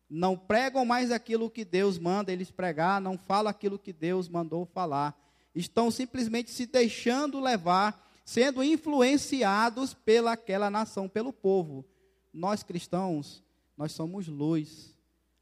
[0.08, 4.64] Não pregam mais aquilo que Deus manda eles pregar, não falam aquilo que Deus mandou
[4.64, 5.18] falar
[5.58, 11.84] estão simplesmente se deixando levar, sendo influenciados pelaquela nação, pelo povo.
[12.32, 13.42] Nós cristãos,
[13.76, 14.96] nós somos luz.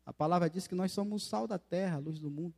[0.05, 2.55] A palavra diz que nós somos sal da terra, luz do mundo.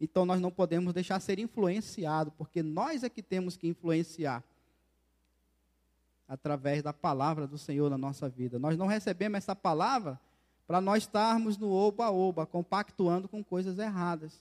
[0.00, 4.42] Então nós não podemos deixar ser influenciado, porque nós é que temos que influenciar
[6.28, 8.58] através da palavra do Senhor na nossa vida.
[8.58, 10.20] Nós não recebemos essa palavra
[10.66, 14.38] para nós estarmos no oba-oba, compactuando com coisas erradas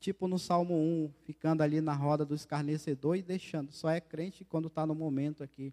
[0.00, 3.72] tipo no Salmo 1, ficando ali na roda do escarnecedor e deixando.
[3.72, 5.72] Só é crente quando está no momento aqui.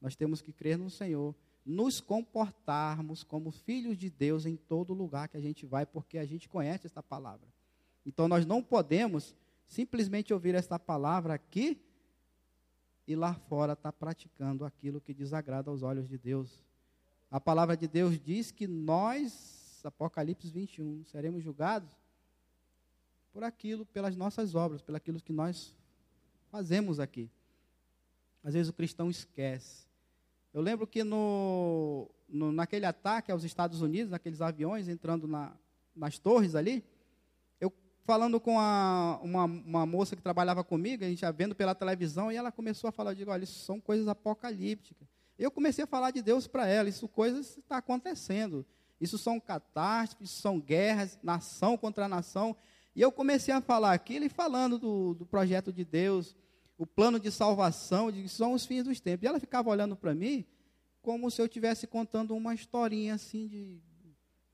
[0.00, 5.28] Nós temos que crer no Senhor, nos comportarmos como filhos de Deus em todo lugar
[5.28, 7.46] que a gente vai, porque a gente conhece esta palavra.
[8.04, 9.34] Então nós não podemos
[9.66, 11.80] simplesmente ouvir esta palavra aqui
[13.06, 16.60] e lá fora estar tá praticando aquilo que desagrada aos olhos de Deus.
[17.30, 21.90] A palavra de Deus diz que nós, Apocalipse 21, seremos julgados
[23.32, 25.74] por aquilo, pelas nossas obras, pelo aquilo que nós
[26.50, 27.30] fazemos aqui.
[28.42, 29.86] Às vezes o cristão esquece
[30.54, 35.52] Eu lembro que no, no, naquele ataque aos Estados Unidos, naqueles aviões entrando na,
[35.94, 36.84] nas torres ali,
[38.08, 42.32] falando com a, uma, uma, moça que trabalhava comigo, a gente já vendo pela televisão,
[42.32, 45.06] e ela começou a falar, digo, olha, isso são coisas apocalípticas.
[45.38, 48.64] Eu comecei a falar de Deus para ela, isso coisas está acontecendo.
[48.98, 52.56] Isso são catástrofes, são guerras, nação contra nação.
[52.96, 56.34] E eu comecei a falar aquilo e falando do, do projeto de Deus,
[56.78, 59.24] o plano de salvação, de são os fins dos tempos.
[59.24, 60.46] E ela ficava olhando para mim
[61.02, 63.82] como se eu estivesse contando uma historinha assim de,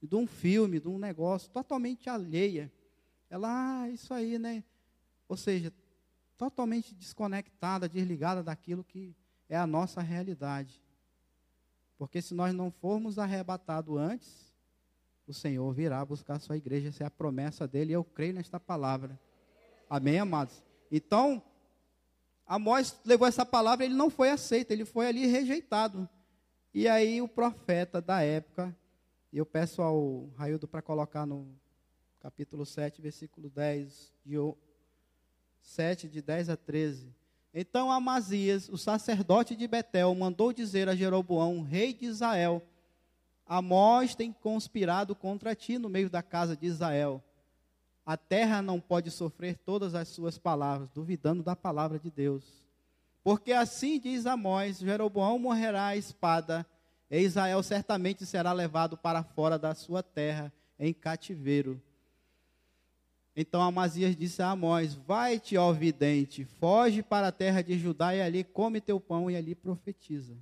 [0.02, 2.72] de um filme, de um negócio totalmente alheia.
[3.34, 4.62] Ela, ah, isso aí, né?
[5.28, 5.72] Ou seja,
[6.38, 9.12] totalmente desconectada, desligada daquilo que
[9.48, 10.80] é a nossa realidade.
[11.98, 14.54] Porque se nós não formos arrebatados antes,
[15.26, 16.90] o Senhor virá buscar a sua igreja.
[16.90, 19.18] Essa é a promessa dele e eu creio nesta palavra.
[19.90, 20.62] Amém, amados?
[20.88, 21.42] Então,
[22.46, 26.08] Amós levou essa palavra, ele não foi aceito, ele foi ali rejeitado.
[26.72, 28.72] E aí o profeta da época,
[29.32, 31.52] eu peço ao Raildo para colocar no
[32.24, 34.36] capítulo 7, versículo 10, de
[35.60, 37.14] 7, de 10 a 13.
[37.52, 42.62] Então Amazias, o sacerdote de Betel, mandou dizer a Jeroboão, rei de Israel:
[43.46, 47.22] Amós tem conspirado contra ti no meio da casa de Israel.
[48.06, 52.64] A terra não pode sofrer todas as suas palavras, duvidando da palavra de Deus.
[53.22, 56.64] Porque assim diz Amós: Jeroboão morrerá à espada,
[57.10, 61.82] e Israel certamente será levado para fora da sua terra em cativeiro.
[63.36, 68.20] Então Amazias disse a Amós: Vai-te, ó vidente, foge para a terra de Judá e
[68.22, 70.36] ali come teu pão e ali profetiza.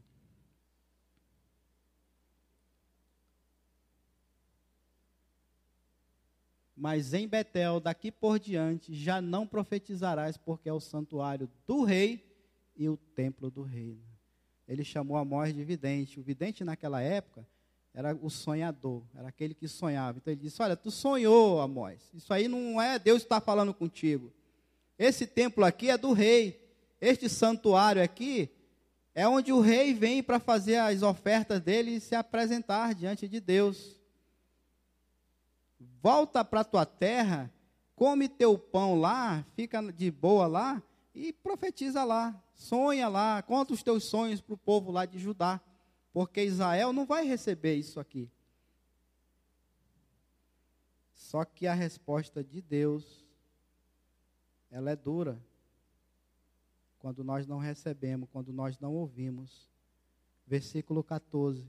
[6.76, 12.28] Mas em Betel, daqui por diante, já não profetizarás, porque é o santuário do rei
[12.76, 14.02] e o templo do reino.
[14.66, 16.18] Ele chamou Amós de vidente.
[16.18, 17.46] O vidente naquela época
[17.94, 20.18] era o sonhador, era aquele que sonhava.
[20.18, 22.00] Então ele disse: Olha, tu sonhou, Amós.
[22.14, 24.33] Isso aí não é Deus está falando contigo.
[24.98, 26.61] Esse templo aqui é do rei.
[27.00, 28.50] Este santuário aqui
[29.14, 33.40] é onde o rei vem para fazer as ofertas dele e se apresentar diante de
[33.40, 34.00] Deus.
[36.00, 37.52] Volta para tua terra,
[37.94, 40.83] come teu pão lá, fica de boa lá
[41.14, 45.61] e profetiza lá, sonha lá, conta os teus sonhos para o povo lá de Judá
[46.12, 48.29] porque Israel não vai receber isso aqui.
[51.14, 53.25] Só que a resposta de Deus,
[54.70, 55.40] ela é dura.
[56.98, 59.70] Quando nós não recebemos, quando nós não ouvimos.
[60.46, 61.64] Versículo 14.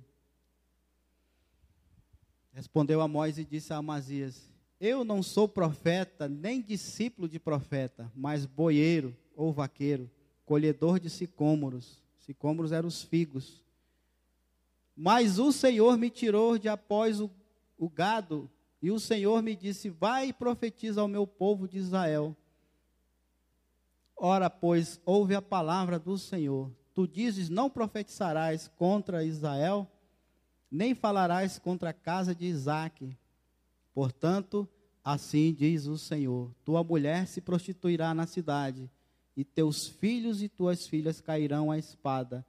[2.51, 8.45] Respondeu Amós e disse a Amazias: Eu não sou profeta, nem discípulo de profeta, mas
[8.45, 10.11] boieiro ou vaqueiro,
[10.45, 12.03] colhedor de sicômoros.
[12.19, 13.62] Sicômoros eram os figos
[14.95, 17.29] mas o Senhor me tirou de após o,
[17.77, 18.49] o gado,
[18.81, 22.35] e o Senhor me disse: Vai e profetiza ao meu povo de Israel.
[24.15, 26.71] Ora, pois, ouve a palavra do Senhor.
[26.93, 29.89] Tu dizes: Não profetizarás contra Israel,
[30.69, 33.17] nem falarás contra a casa de Isaque.
[33.93, 34.67] Portanto,
[35.03, 38.89] assim diz o Senhor: Tua mulher se prostituirá na cidade,
[39.35, 42.45] e teus filhos e tuas filhas cairão à espada,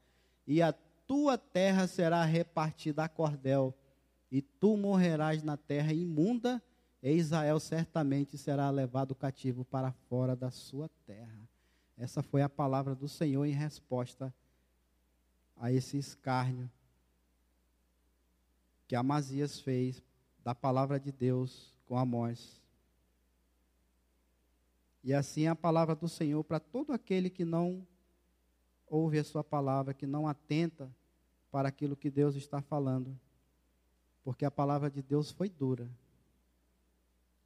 [0.46, 0.74] e a
[1.06, 3.74] tua terra será repartida a cordel,
[4.30, 6.62] e tu morrerás na terra imunda,
[7.02, 11.48] e Israel certamente será levado cativo para fora da sua terra.
[11.96, 14.34] Essa foi a palavra do Senhor em resposta
[15.56, 16.68] a esse escárnio
[18.86, 20.02] que Amazias fez
[20.42, 22.60] da palavra de Deus com Amós.
[25.02, 27.86] E assim é a palavra do Senhor para todo aquele que não
[28.88, 30.90] ouve a sua palavra, que não atenta
[31.50, 33.18] para aquilo que Deus está falando.
[34.22, 35.88] Porque a palavra de Deus foi dura.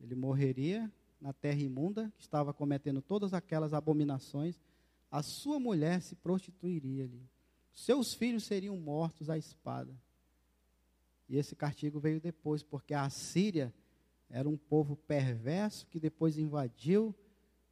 [0.01, 4.60] Ele morreria na terra imunda, que estava cometendo todas aquelas abominações.
[5.10, 7.23] A sua mulher se prostituiria ali.
[7.75, 9.92] Seus filhos seriam mortos à espada.
[11.29, 13.73] E esse castigo veio depois, porque a Síria
[14.31, 17.15] era um povo perverso que depois invadiu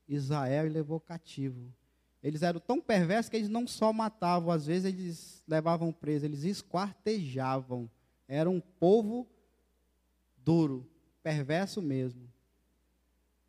[0.08, 1.72] Israel e levou cativo.
[2.26, 6.42] Eles eram tão perversos que eles não só matavam, às vezes eles levavam preso, eles
[6.42, 7.88] esquartejavam.
[8.26, 9.28] Era um povo
[10.38, 10.84] duro,
[11.22, 12.28] perverso mesmo.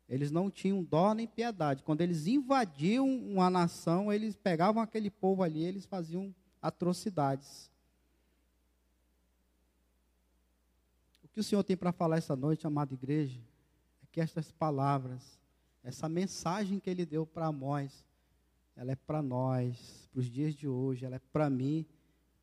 [0.08, 1.82] Eles não tinham dó nem piedade.
[1.82, 7.68] Quando eles invadiam uma nação, eles pegavam aquele povo ali, eles faziam atrocidades.
[11.24, 13.40] O que o Senhor tem para falar essa noite, amada igreja,
[14.04, 15.36] é que estas palavras,
[15.82, 18.06] essa mensagem que ele deu para Amós,
[18.78, 21.84] ela é para nós, para os dias de hoje, ela é para mim,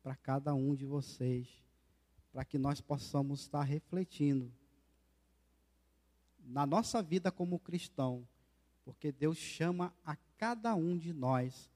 [0.02, 1.48] para cada um de vocês,
[2.30, 4.52] para que nós possamos estar refletindo
[6.44, 8.22] na nossa vida como cristão,
[8.84, 11.70] porque Deus chama a cada um de nós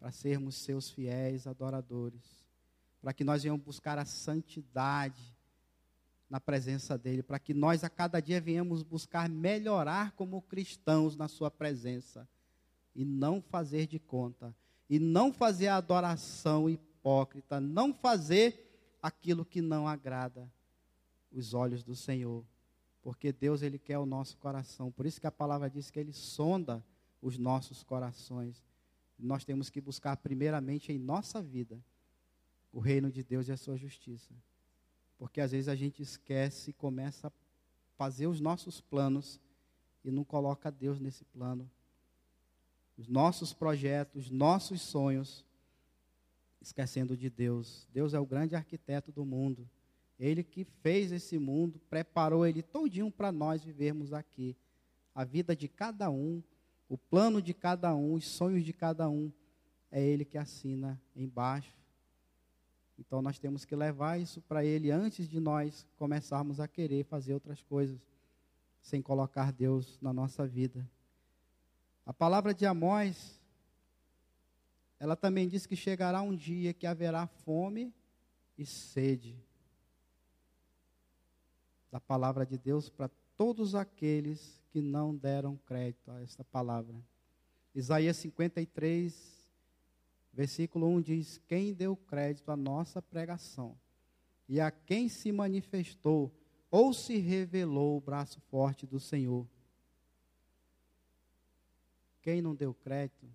[0.00, 2.24] para sermos seus fiéis adoradores,
[3.00, 5.22] para que nós venhamos buscar a santidade
[6.28, 11.28] na presença dEle, para que nós a cada dia venhamos buscar melhorar como cristãos na
[11.28, 12.28] Sua presença
[12.94, 14.54] e não fazer de conta,
[14.88, 20.50] e não fazer a adoração hipócrita, não fazer aquilo que não agrada
[21.32, 22.44] os olhos do Senhor
[23.02, 24.90] porque Deus ele quer o nosso coração.
[24.90, 26.82] Por isso que a palavra diz que ele sonda
[27.20, 28.62] os nossos corações.
[29.18, 31.78] Nós temos que buscar primeiramente em nossa vida
[32.72, 34.32] o reino de Deus e a sua justiça.
[35.18, 37.32] Porque às vezes a gente esquece e começa a
[37.96, 39.40] fazer os nossos planos
[40.04, 41.68] e não coloca Deus nesse plano.
[42.96, 45.44] Os nossos projetos, os nossos sonhos,
[46.60, 47.86] esquecendo de Deus.
[47.92, 49.68] Deus é o grande arquiteto do mundo.
[50.18, 54.56] Ele que fez esse mundo, preparou ele todinho para nós vivermos aqui.
[55.14, 56.42] A vida de cada um,
[56.88, 59.32] o plano de cada um, os sonhos de cada um,
[59.90, 61.74] é ele que assina embaixo.
[62.98, 67.34] Então nós temos que levar isso para ele antes de nós começarmos a querer fazer
[67.34, 68.00] outras coisas,
[68.80, 70.88] sem colocar Deus na nossa vida.
[72.04, 73.40] A palavra de Amós,
[74.98, 77.94] ela também diz que chegará um dia que haverá fome
[78.58, 79.36] e sede
[81.90, 86.94] da palavra de Deus para todos aqueles que não deram crédito a esta palavra.
[87.74, 89.14] Isaías 53,
[90.32, 93.76] versículo 1 diz: Quem deu crédito à nossa pregação
[94.48, 96.32] e a quem se manifestou
[96.70, 99.46] ou se revelou o braço forte do Senhor.
[102.22, 103.26] Quem não deu crédito,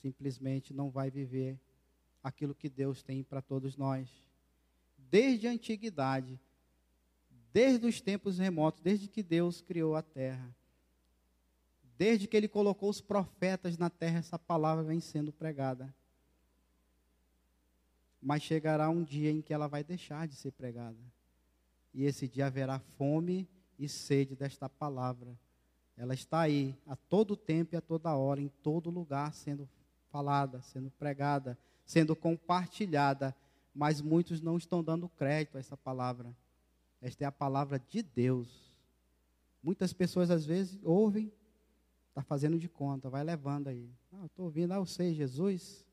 [0.00, 1.58] simplesmente não vai viver
[2.22, 4.08] aquilo que Deus tem para todos nós.
[5.10, 6.38] Desde a antiguidade,
[7.52, 10.54] desde os tempos remotos, desde que Deus criou a terra.
[11.96, 15.94] Desde que ele colocou os profetas na terra, essa palavra vem sendo pregada.
[18.20, 20.98] Mas chegará um dia em que ela vai deixar de ser pregada.
[21.94, 23.46] E esse dia haverá fome
[23.78, 25.36] e sede desta palavra.
[25.96, 29.68] Ela está aí a todo tempo e a toda hora, em todo lugar, sendo
[30.10, 33.34] falada, sendo pregada, sendo compartilhada,
[33.74, 36.34] mas muitos não estão dando crédito a essa palavra.
[37.00, 38.72] Esta é a palavra de Deus.
[39.62, 41.32] Muitas pessoas às vezes ouvem,
[42.08, 43.88] está fazendo de conta, vai levando aí.
[44.12, 45.84] Ah, estou ouvindo, ah, eu sei Jesus.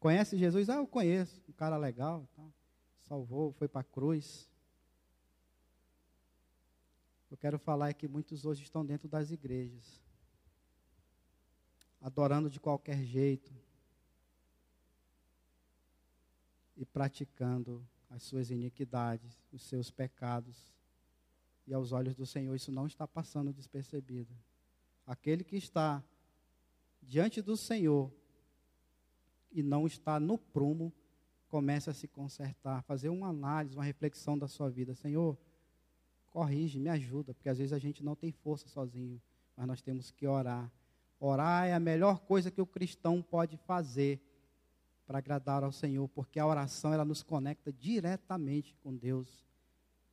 [0.00, 0.68] Conhece Jesus?
[0.68, 1.40] Ah, eu conheço.
[1.48, 2.42] Um cara legal, tá?
[3.08, 4.48] salvou, foi para a cruz.
[7.34, 10.00] Eu quero falar é que muitos hoje estão dentro das igrejas,
[12.00, 13.52] adorando de qualquer jeito
[16.76, 20.72] e praticando as suas iniquidades, os seus pecados.
[21.66, 24.32] E aos olhos do Senhor isso não está passando despercebido.
[25.04, 26.04] Aquele que está
[27.02, 28.12] diante do Senhor
[29.50, 30.92] e não está no prumo,
[31.48, 34.94] comece a se consertar, fazer uma análise, uma reflexão da sua vida.
[34.94, 35.36] Senhor,
[36.34, 39.22] corrige, me ajuda, porque às vezes a gente não tem força sozinho,
[39.56, 40.68] mas nós temos que orar.
[41.20, 44.20] Orar é a melhor coisa que o cristão pode fazer
[45.06, 49.46] para agradar ao Senhor, porque a oração ela nos conecta diretamente com Deus.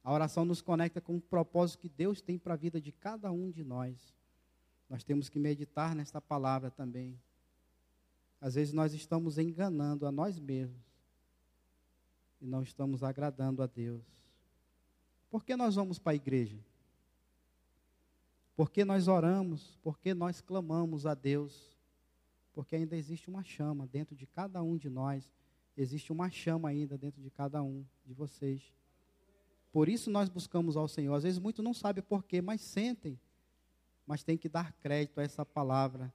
[0.04, 3.32] A oração nos conecta com o propósito que Deus tem para a vida de cada
[3.32, 4.14] um de nós.
[4.88, 7.20] Nós temos que meditar nesta palavra também.
[8.40, 10.86] Às vezes nós estamos enganando a nós mesmos
[12.40, 14.21] e não estamos agradando a Deus.
[15.32, 16.60] Por que nós vamos para a igreja?
[18.56, 19.80] Por que nós oramos?
[19.82, 21.72] Por que nós clamamos a Deus?
[22.54, 25.32] porque ainda existe uma chama dentro de cada um de nós,
[25.78, 28.62] existe uma chama ainda dentro de cada um de vocês.
[29.72, 31.14] Por isso nós buscamos ao Senhor.
[31.16, 33.18] Às vezes muitos não sabem porquê, mas sentem.
[34.06, 36.14] Mas tem que dar crédito a essa palavra.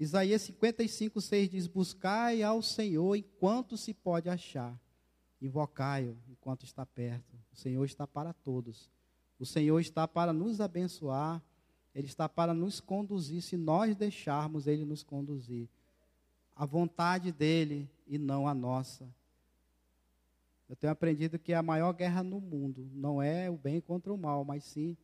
[0.00, 4.76] Isaías 55, 6 diz: Buscai ao Senhor enquanto se pode achar,
[5.44, 7.36] invocai-o enquanto está perto.
[7.52, 8.90] O Senhor está para todos.
[9.38, 11.42] O Senhor está para nos abençoar
[11.94, 15.68] ele está para nos conduzir, se nós deixarmos Ele nos conduzir.
[16.56, 19.08] A vontade dele e não a nossa.
[20.68, 24.18] Eu tenho aprendido que a maior guerra no mundo não é o bem contra o
[24.18, 24.96] mal, mas sim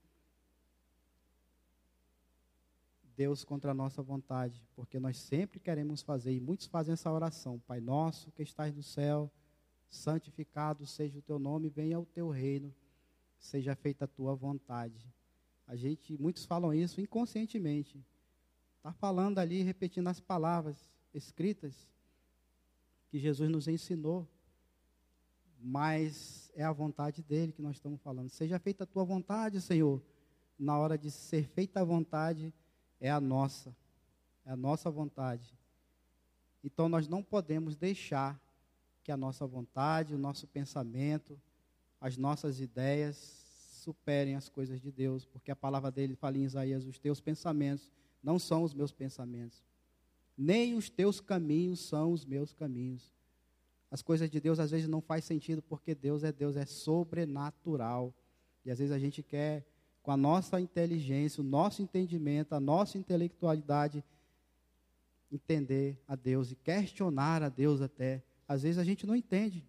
[3.16, 7.60] Deus contra a nossa vontade, porque nós sempre queremos fazer, e muitos fazem essa oração:
[7.66, 9.30] Pai nosso que estás no céu,
[9.90, 12.72] santificado seja o teu nome, venha o teu reino,
[13.38, 15.04] seja feita a tua vontade.
[15.66, 18.02] A gente, muitos falam isso inconscientemente.
[18.76, 21.88] Está falando ali, repetindo as palavras escritas.
[23.10, 24.26] que Jesus nos ensinou,
[25.60, 28.28] mas é a vontade dele que nós estamos falando.
[28.30, 30.00] Seja feita a tua vontade, Senhor.
[30.56, 32.54] Na hora de ser feita a vontade,
[33.00, 33.74] é a nossa,
[34.44, 35.52] é a nossa vontade.
[36.62, 38.40] Então nós não podemos deixar
[39.10, 41.36] que a nossa vontade, o nosso pensamento,
[42.00, 43.16] as nossas ideias
[43.82, 47.90] superem as coisas de Deus, porque a palavra dele fala em Isaías: os teus pensamentos
[48.22, 49.64] não são os meus pensamentos,
[50.38, 53.12] nem os teus caminhos são os meus caminhos.
[53.90, 58.14] As coisas de Deus às vezes não faz sentido porque Deus é Deus, é sobrenatural.
[58.64, 59.66] E às vezes a gente quer,
[60.04, 64.04] com a nossa inteligência, o nosso entendimento, a nossa intelectualidade,
[65.32, 68.22] entender a Deus e questionar a Deus até.
[68.50, 69.64] Às vezes a gente não entende.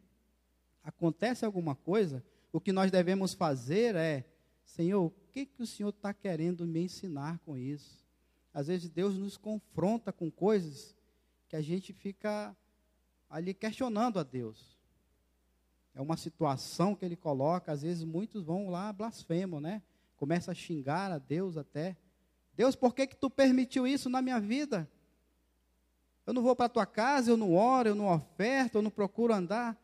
[0.84, 4.26] Acontece alguma coisa, o que nós devemos fazer é,
[4.66, 8.04] Senhor, o que, que o Senhor está querendo me ensinar com isso?
[8.52, 10.96] Às vezes Deus nos confronta com coisas
[11.48, 12.58] que a gente fica
[13.30, 14.76] ali questionando a Deus.
[15.94, 19.84] É uma situação que ele coloca, às vezes muitos vão lá blasfemam, né?
[20.18, 21.96] Começa a xingar a Deus até.
[22.56, 24.90] Deus, por que que tu permitiu isso na minha vida?
[26.32, 28.90] Eu não vou para a tua casa, eu não oro, eu não oferto, eu não
[28.90, 29.78] procuro andar.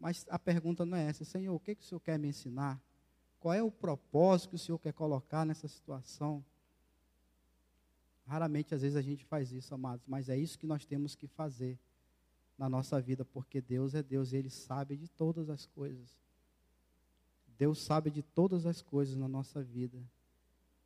[0.00, 2.80] Mas a pergunta não é essa, Senhor, o que, que o Senhor quer me ensinar?
[3.38, 6.42] Qual é o propósito que o Senhor quer colocar nessa situação?
[8.26, 11.26] Raramente, às vezes, a gente faz isso, amados, mas é isso que nós temos que
[11.26, 11.78] fazer
[12.56, 16.16] na nossa vida, porque Deus é Deus e Ele sabe de todas as coisas.
[17.58, 19.98] Deus sabe de todas as coisas na nossa vida.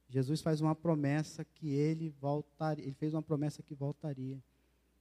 [0.08, 4.42] Jesus faz uma promessa que Ele voltaria, Ele fez uma promessa que voltaria.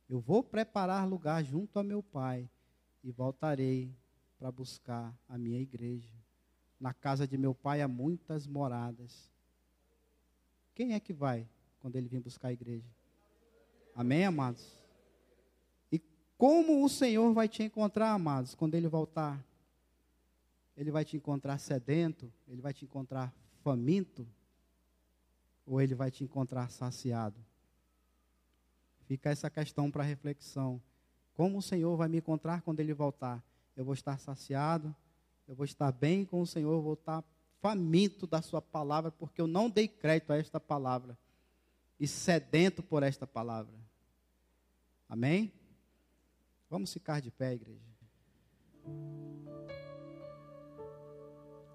[0.10, 2.49] Eu vou preparar lugar junto a meu Pai
[3.04, 3.93] e voltarei
[4.38, 6.14] para buscar a minha igreja.
[6.80, 9.32] Na casa de meu Pai há muitas moradas.
[10.76, 11.47] Quem é que vai
[11.80, 12.89] quando ele vir buscar a igreja?
[13.95, 14.78] Amém, amados?
[15.91, 16.01] E
[16.38, 19.43] como o Senhor vai te encontrar, amados, quando ele voltar?
[20.76, 22.32] Ele vai te encontrar sedento?
[22.47, 23.34] Ele vai te encontrar
[23.64, 24.28] faminto?
[25.66, 27.39] Ou ele vai te encontrar saciado?
[29.14, 30.82] Fica essa questão para reflexão.
[31.36, 33.43] Como o Senhor vai me encontrar quando Ele voltar?
[33.78, 34.95] Eu vou estar saciado,
[35.47, 37.24] eu vou estar bem com o Senhor, eu vou estar
[37.61, 41.16] faminto da Sua palavra, porque eu não dei crédito a esta palavra
[41.99, 43.76] e sedento por esta palavra.
[45.07, 45.53] Amém?
[46.68, 47.80] Vamos ficar de pé, igreja.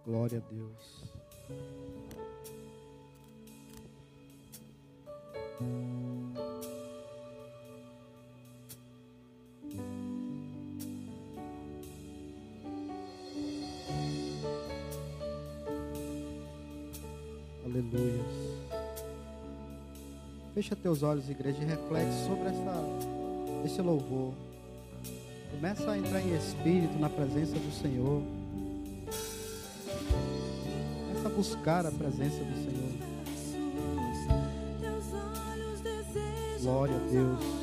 [0.04, 1.04] Glória a Deus.
[17.78, 18.24] Aleluia.
[20.52, 22.74] Fecha teus olhos, igreja, e reflete sobre essa,
[23.64, 24.34] esse louvor.
[25.52, 28.22] Começa a entrar em espírito na presença do Senhor.
[31.06, 32.88] Começa a buscar a presença do Senhor.
[36.60, 37.57] Glória a Deus.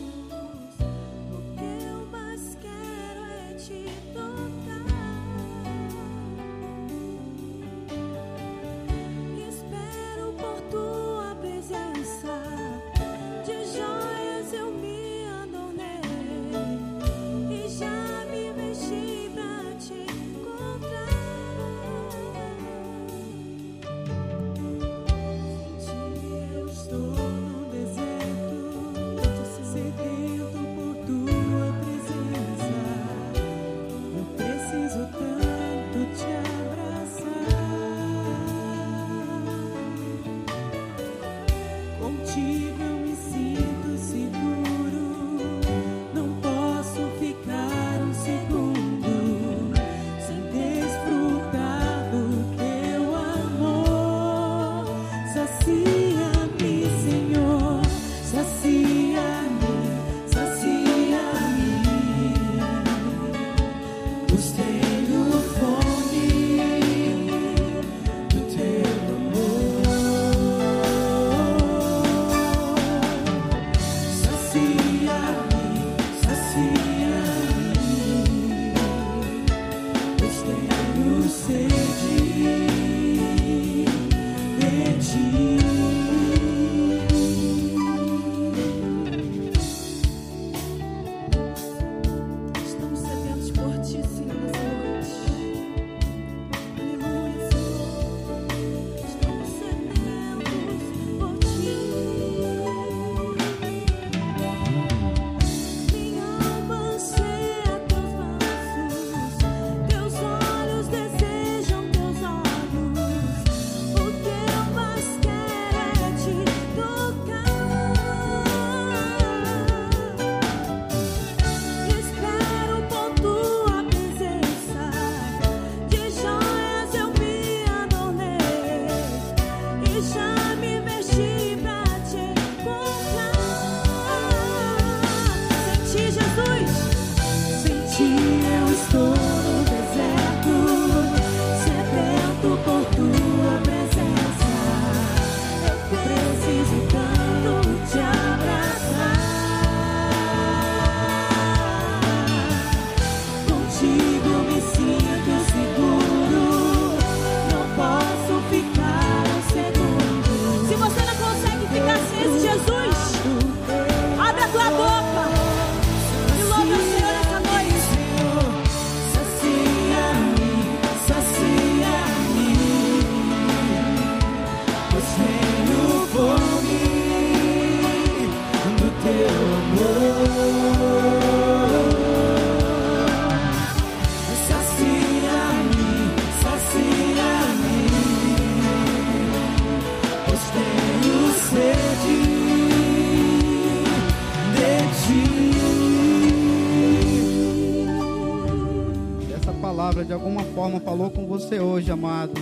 [200.66, 202.34] Forma falou com você hoje, amado.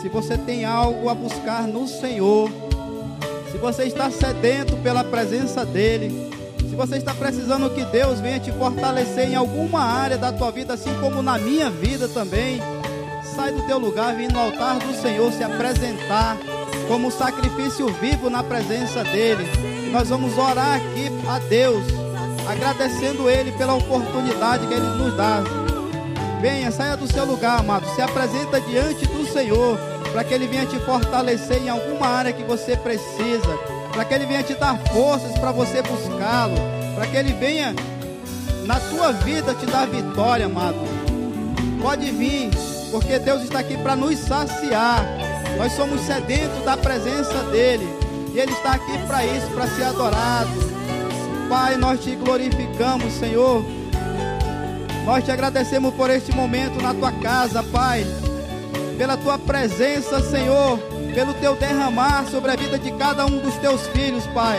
[0.00, 2.50] Se você tem algo a buscar no Senhor,
[3.52, 8.50] se você está sedento pela presença dEle, se você está precisando que Deus venha te
[8.52, 12.58] fortalecer em alguma área da tua vida, assim como na minha vida também,
[13.36, 16.38] sai do teu lugar, vem no altar do Senhor se apresentar
[16.86, 19.44] como sacrifício vivo na presença dEle.
[19.92, 21.84] Nós vamos orar aqui a Deus,
[22.48, 25.67] agradecendo Ele pela oportunidade que Ele nos dá.
[26.40, 27.86] Venha, saia do seu lugar, amado.
[27.94, 29.78] Se apresenta diante do Senhor,
[30.12, 33.58] para que Ele venha te fortalecer em alguma área que você precisa,
[33.92, 36.54] para que Ele venha te dar forças para você buscá-lo,
[36.94, 37.74] para que Ele venha
[38.64, 40.78] na tua vida te dar vitória, amado.
[41.82, 42.50] Pode vir,
[42.90, 45.04] porque Deus está aqui para nos saciar.
[45.56, 47.88] Nós somos sedentos da presença dEle.
[48.32, 50.50] E Ele está aqui para isso, para ser adorado.
[51.48, 53.64] Pai, nós te glorificamos, Senhor.
[55.08, 58.06] Nós te agradecemos por este momento na tua casa, Pai.
[58.98, 60.78] Pela tua presença, Senhor.
[61.14, 64.58] Pelo teu derramar sobre a vida de cada um dos teus filhos, Pai.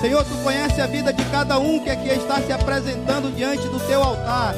[0.00, 3.78] Senhor, tu conhece a vida de cada um que aqui está se apresentando diante do
[3.80, 4.54] teu altar.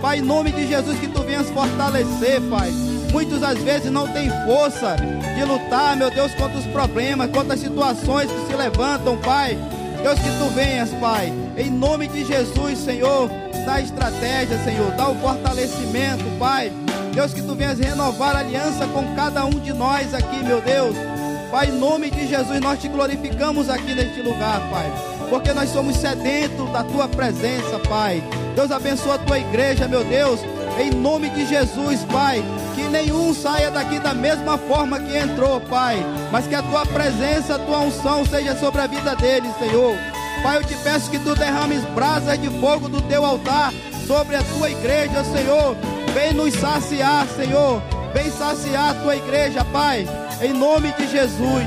[0.00, 2.70] Pai, em nome de Jesus, que tu venhas fortalecer, Pai.
[3.12, 7.60] Muitos às vezes não têm força de lutar, meu Deus, contra os problemas, contra as
[7.60, 9.58] situações que se levantam, Pai.
[10.02, 11.32] Deus, que tu venhas, Pai.
[11.56, 13.30] Em nome de Jesus, Senhor,
[13.64, 16.72] dá estratégia, Senhor, dá o fortalecimento, Pai.
[17.14, 20.96] Deus, que tu venhas renovar a aliança com cada um de nós aqui, meu Deus.
[21.50, 24.90] Pai, em nome de Jesus, nós te glorificamos aqui neste lugar, Pai.
[25.28, 28.22] Porque nós somos sedentos da tua presença, Pai.
[28.56, 30.40] Deus abençoa a tua igreja, meu Deus.
[30.80, 32.42] Em nome de Jesus, Pai.
[32.92, 35.96] Nenhum saia daqui da mesma forma que entrou, Pai.
[36.30, 39.96] Mas que a tua presença, a tua unção seja sobre a vida deles, Senhor.
[40.42, 43.72] Pai, eu te peço que tu derrames brasas de fogo do teu altar
[44.06, 45.74] sobre a tua igreja, Senhor.
[46.12, 47.82] Vem nos saciar, Senhor.
[48.12, 50.06] Vem saciar a tua igreja, Pai.
[50.42, 51.64] Em nome de Jesus.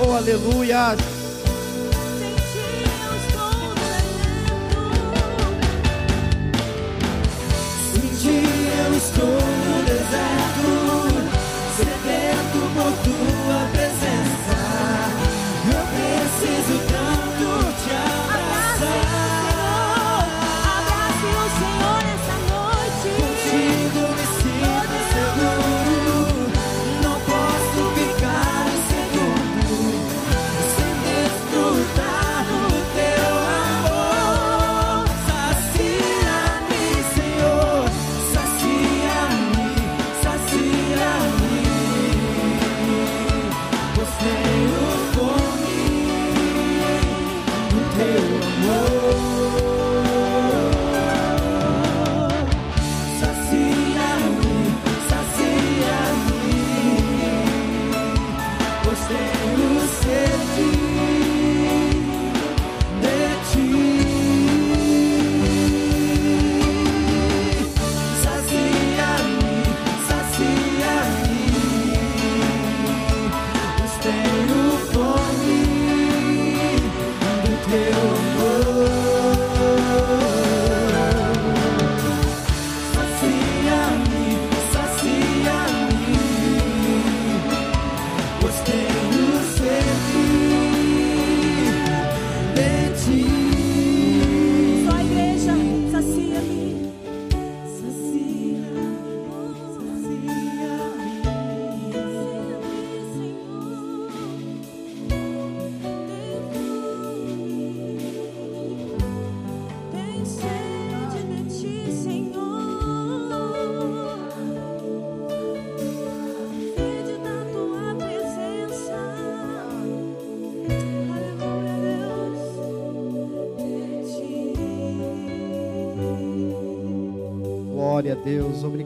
[0.00, 0.96] Oh, aleluia.
[9.06, 10.70] Estou no deserto,
[11.76, 13.35] sedento por tua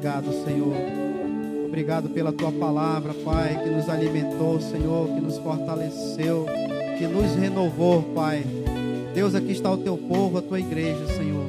[0.01, 0.75] obrigado, Senhor.
[1.67, 6.47] Obrigado pela tua palavra, Pai, que nos alimentou, Senhor, que nos fortaleceu,
[6.97, 8.43] que nos renovou, Pai.
[9.15, 11.45] Deus, aqui está o teu povo, a tua igreja, Senhor.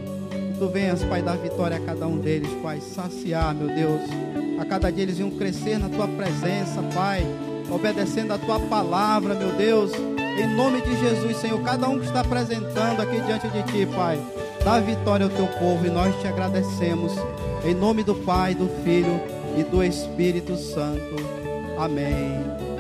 [0.60, 4.02] Tu venhas, Pai, dar vitória a cada um deles, Pai, saciar, meu Deus.
[4.60, 7.26] A cada dia eles iam crescer na tua presença, Pai,
[7.70, 9.94] obedecendo a tua palavra, meu Deus.
[9.94, 14.20] Em nome de Jesus, Senhor, cada um que está apresentando aqui diante de ti, Pai,
[14.64, 17.14] dá vitória ao teu povo e nós te agradecemos.
[17.64, 19.22] Em nome do Pai, do Filho
[19.58, 21.16] e do Espírito Santo.
[21.78, 22.71] Amém.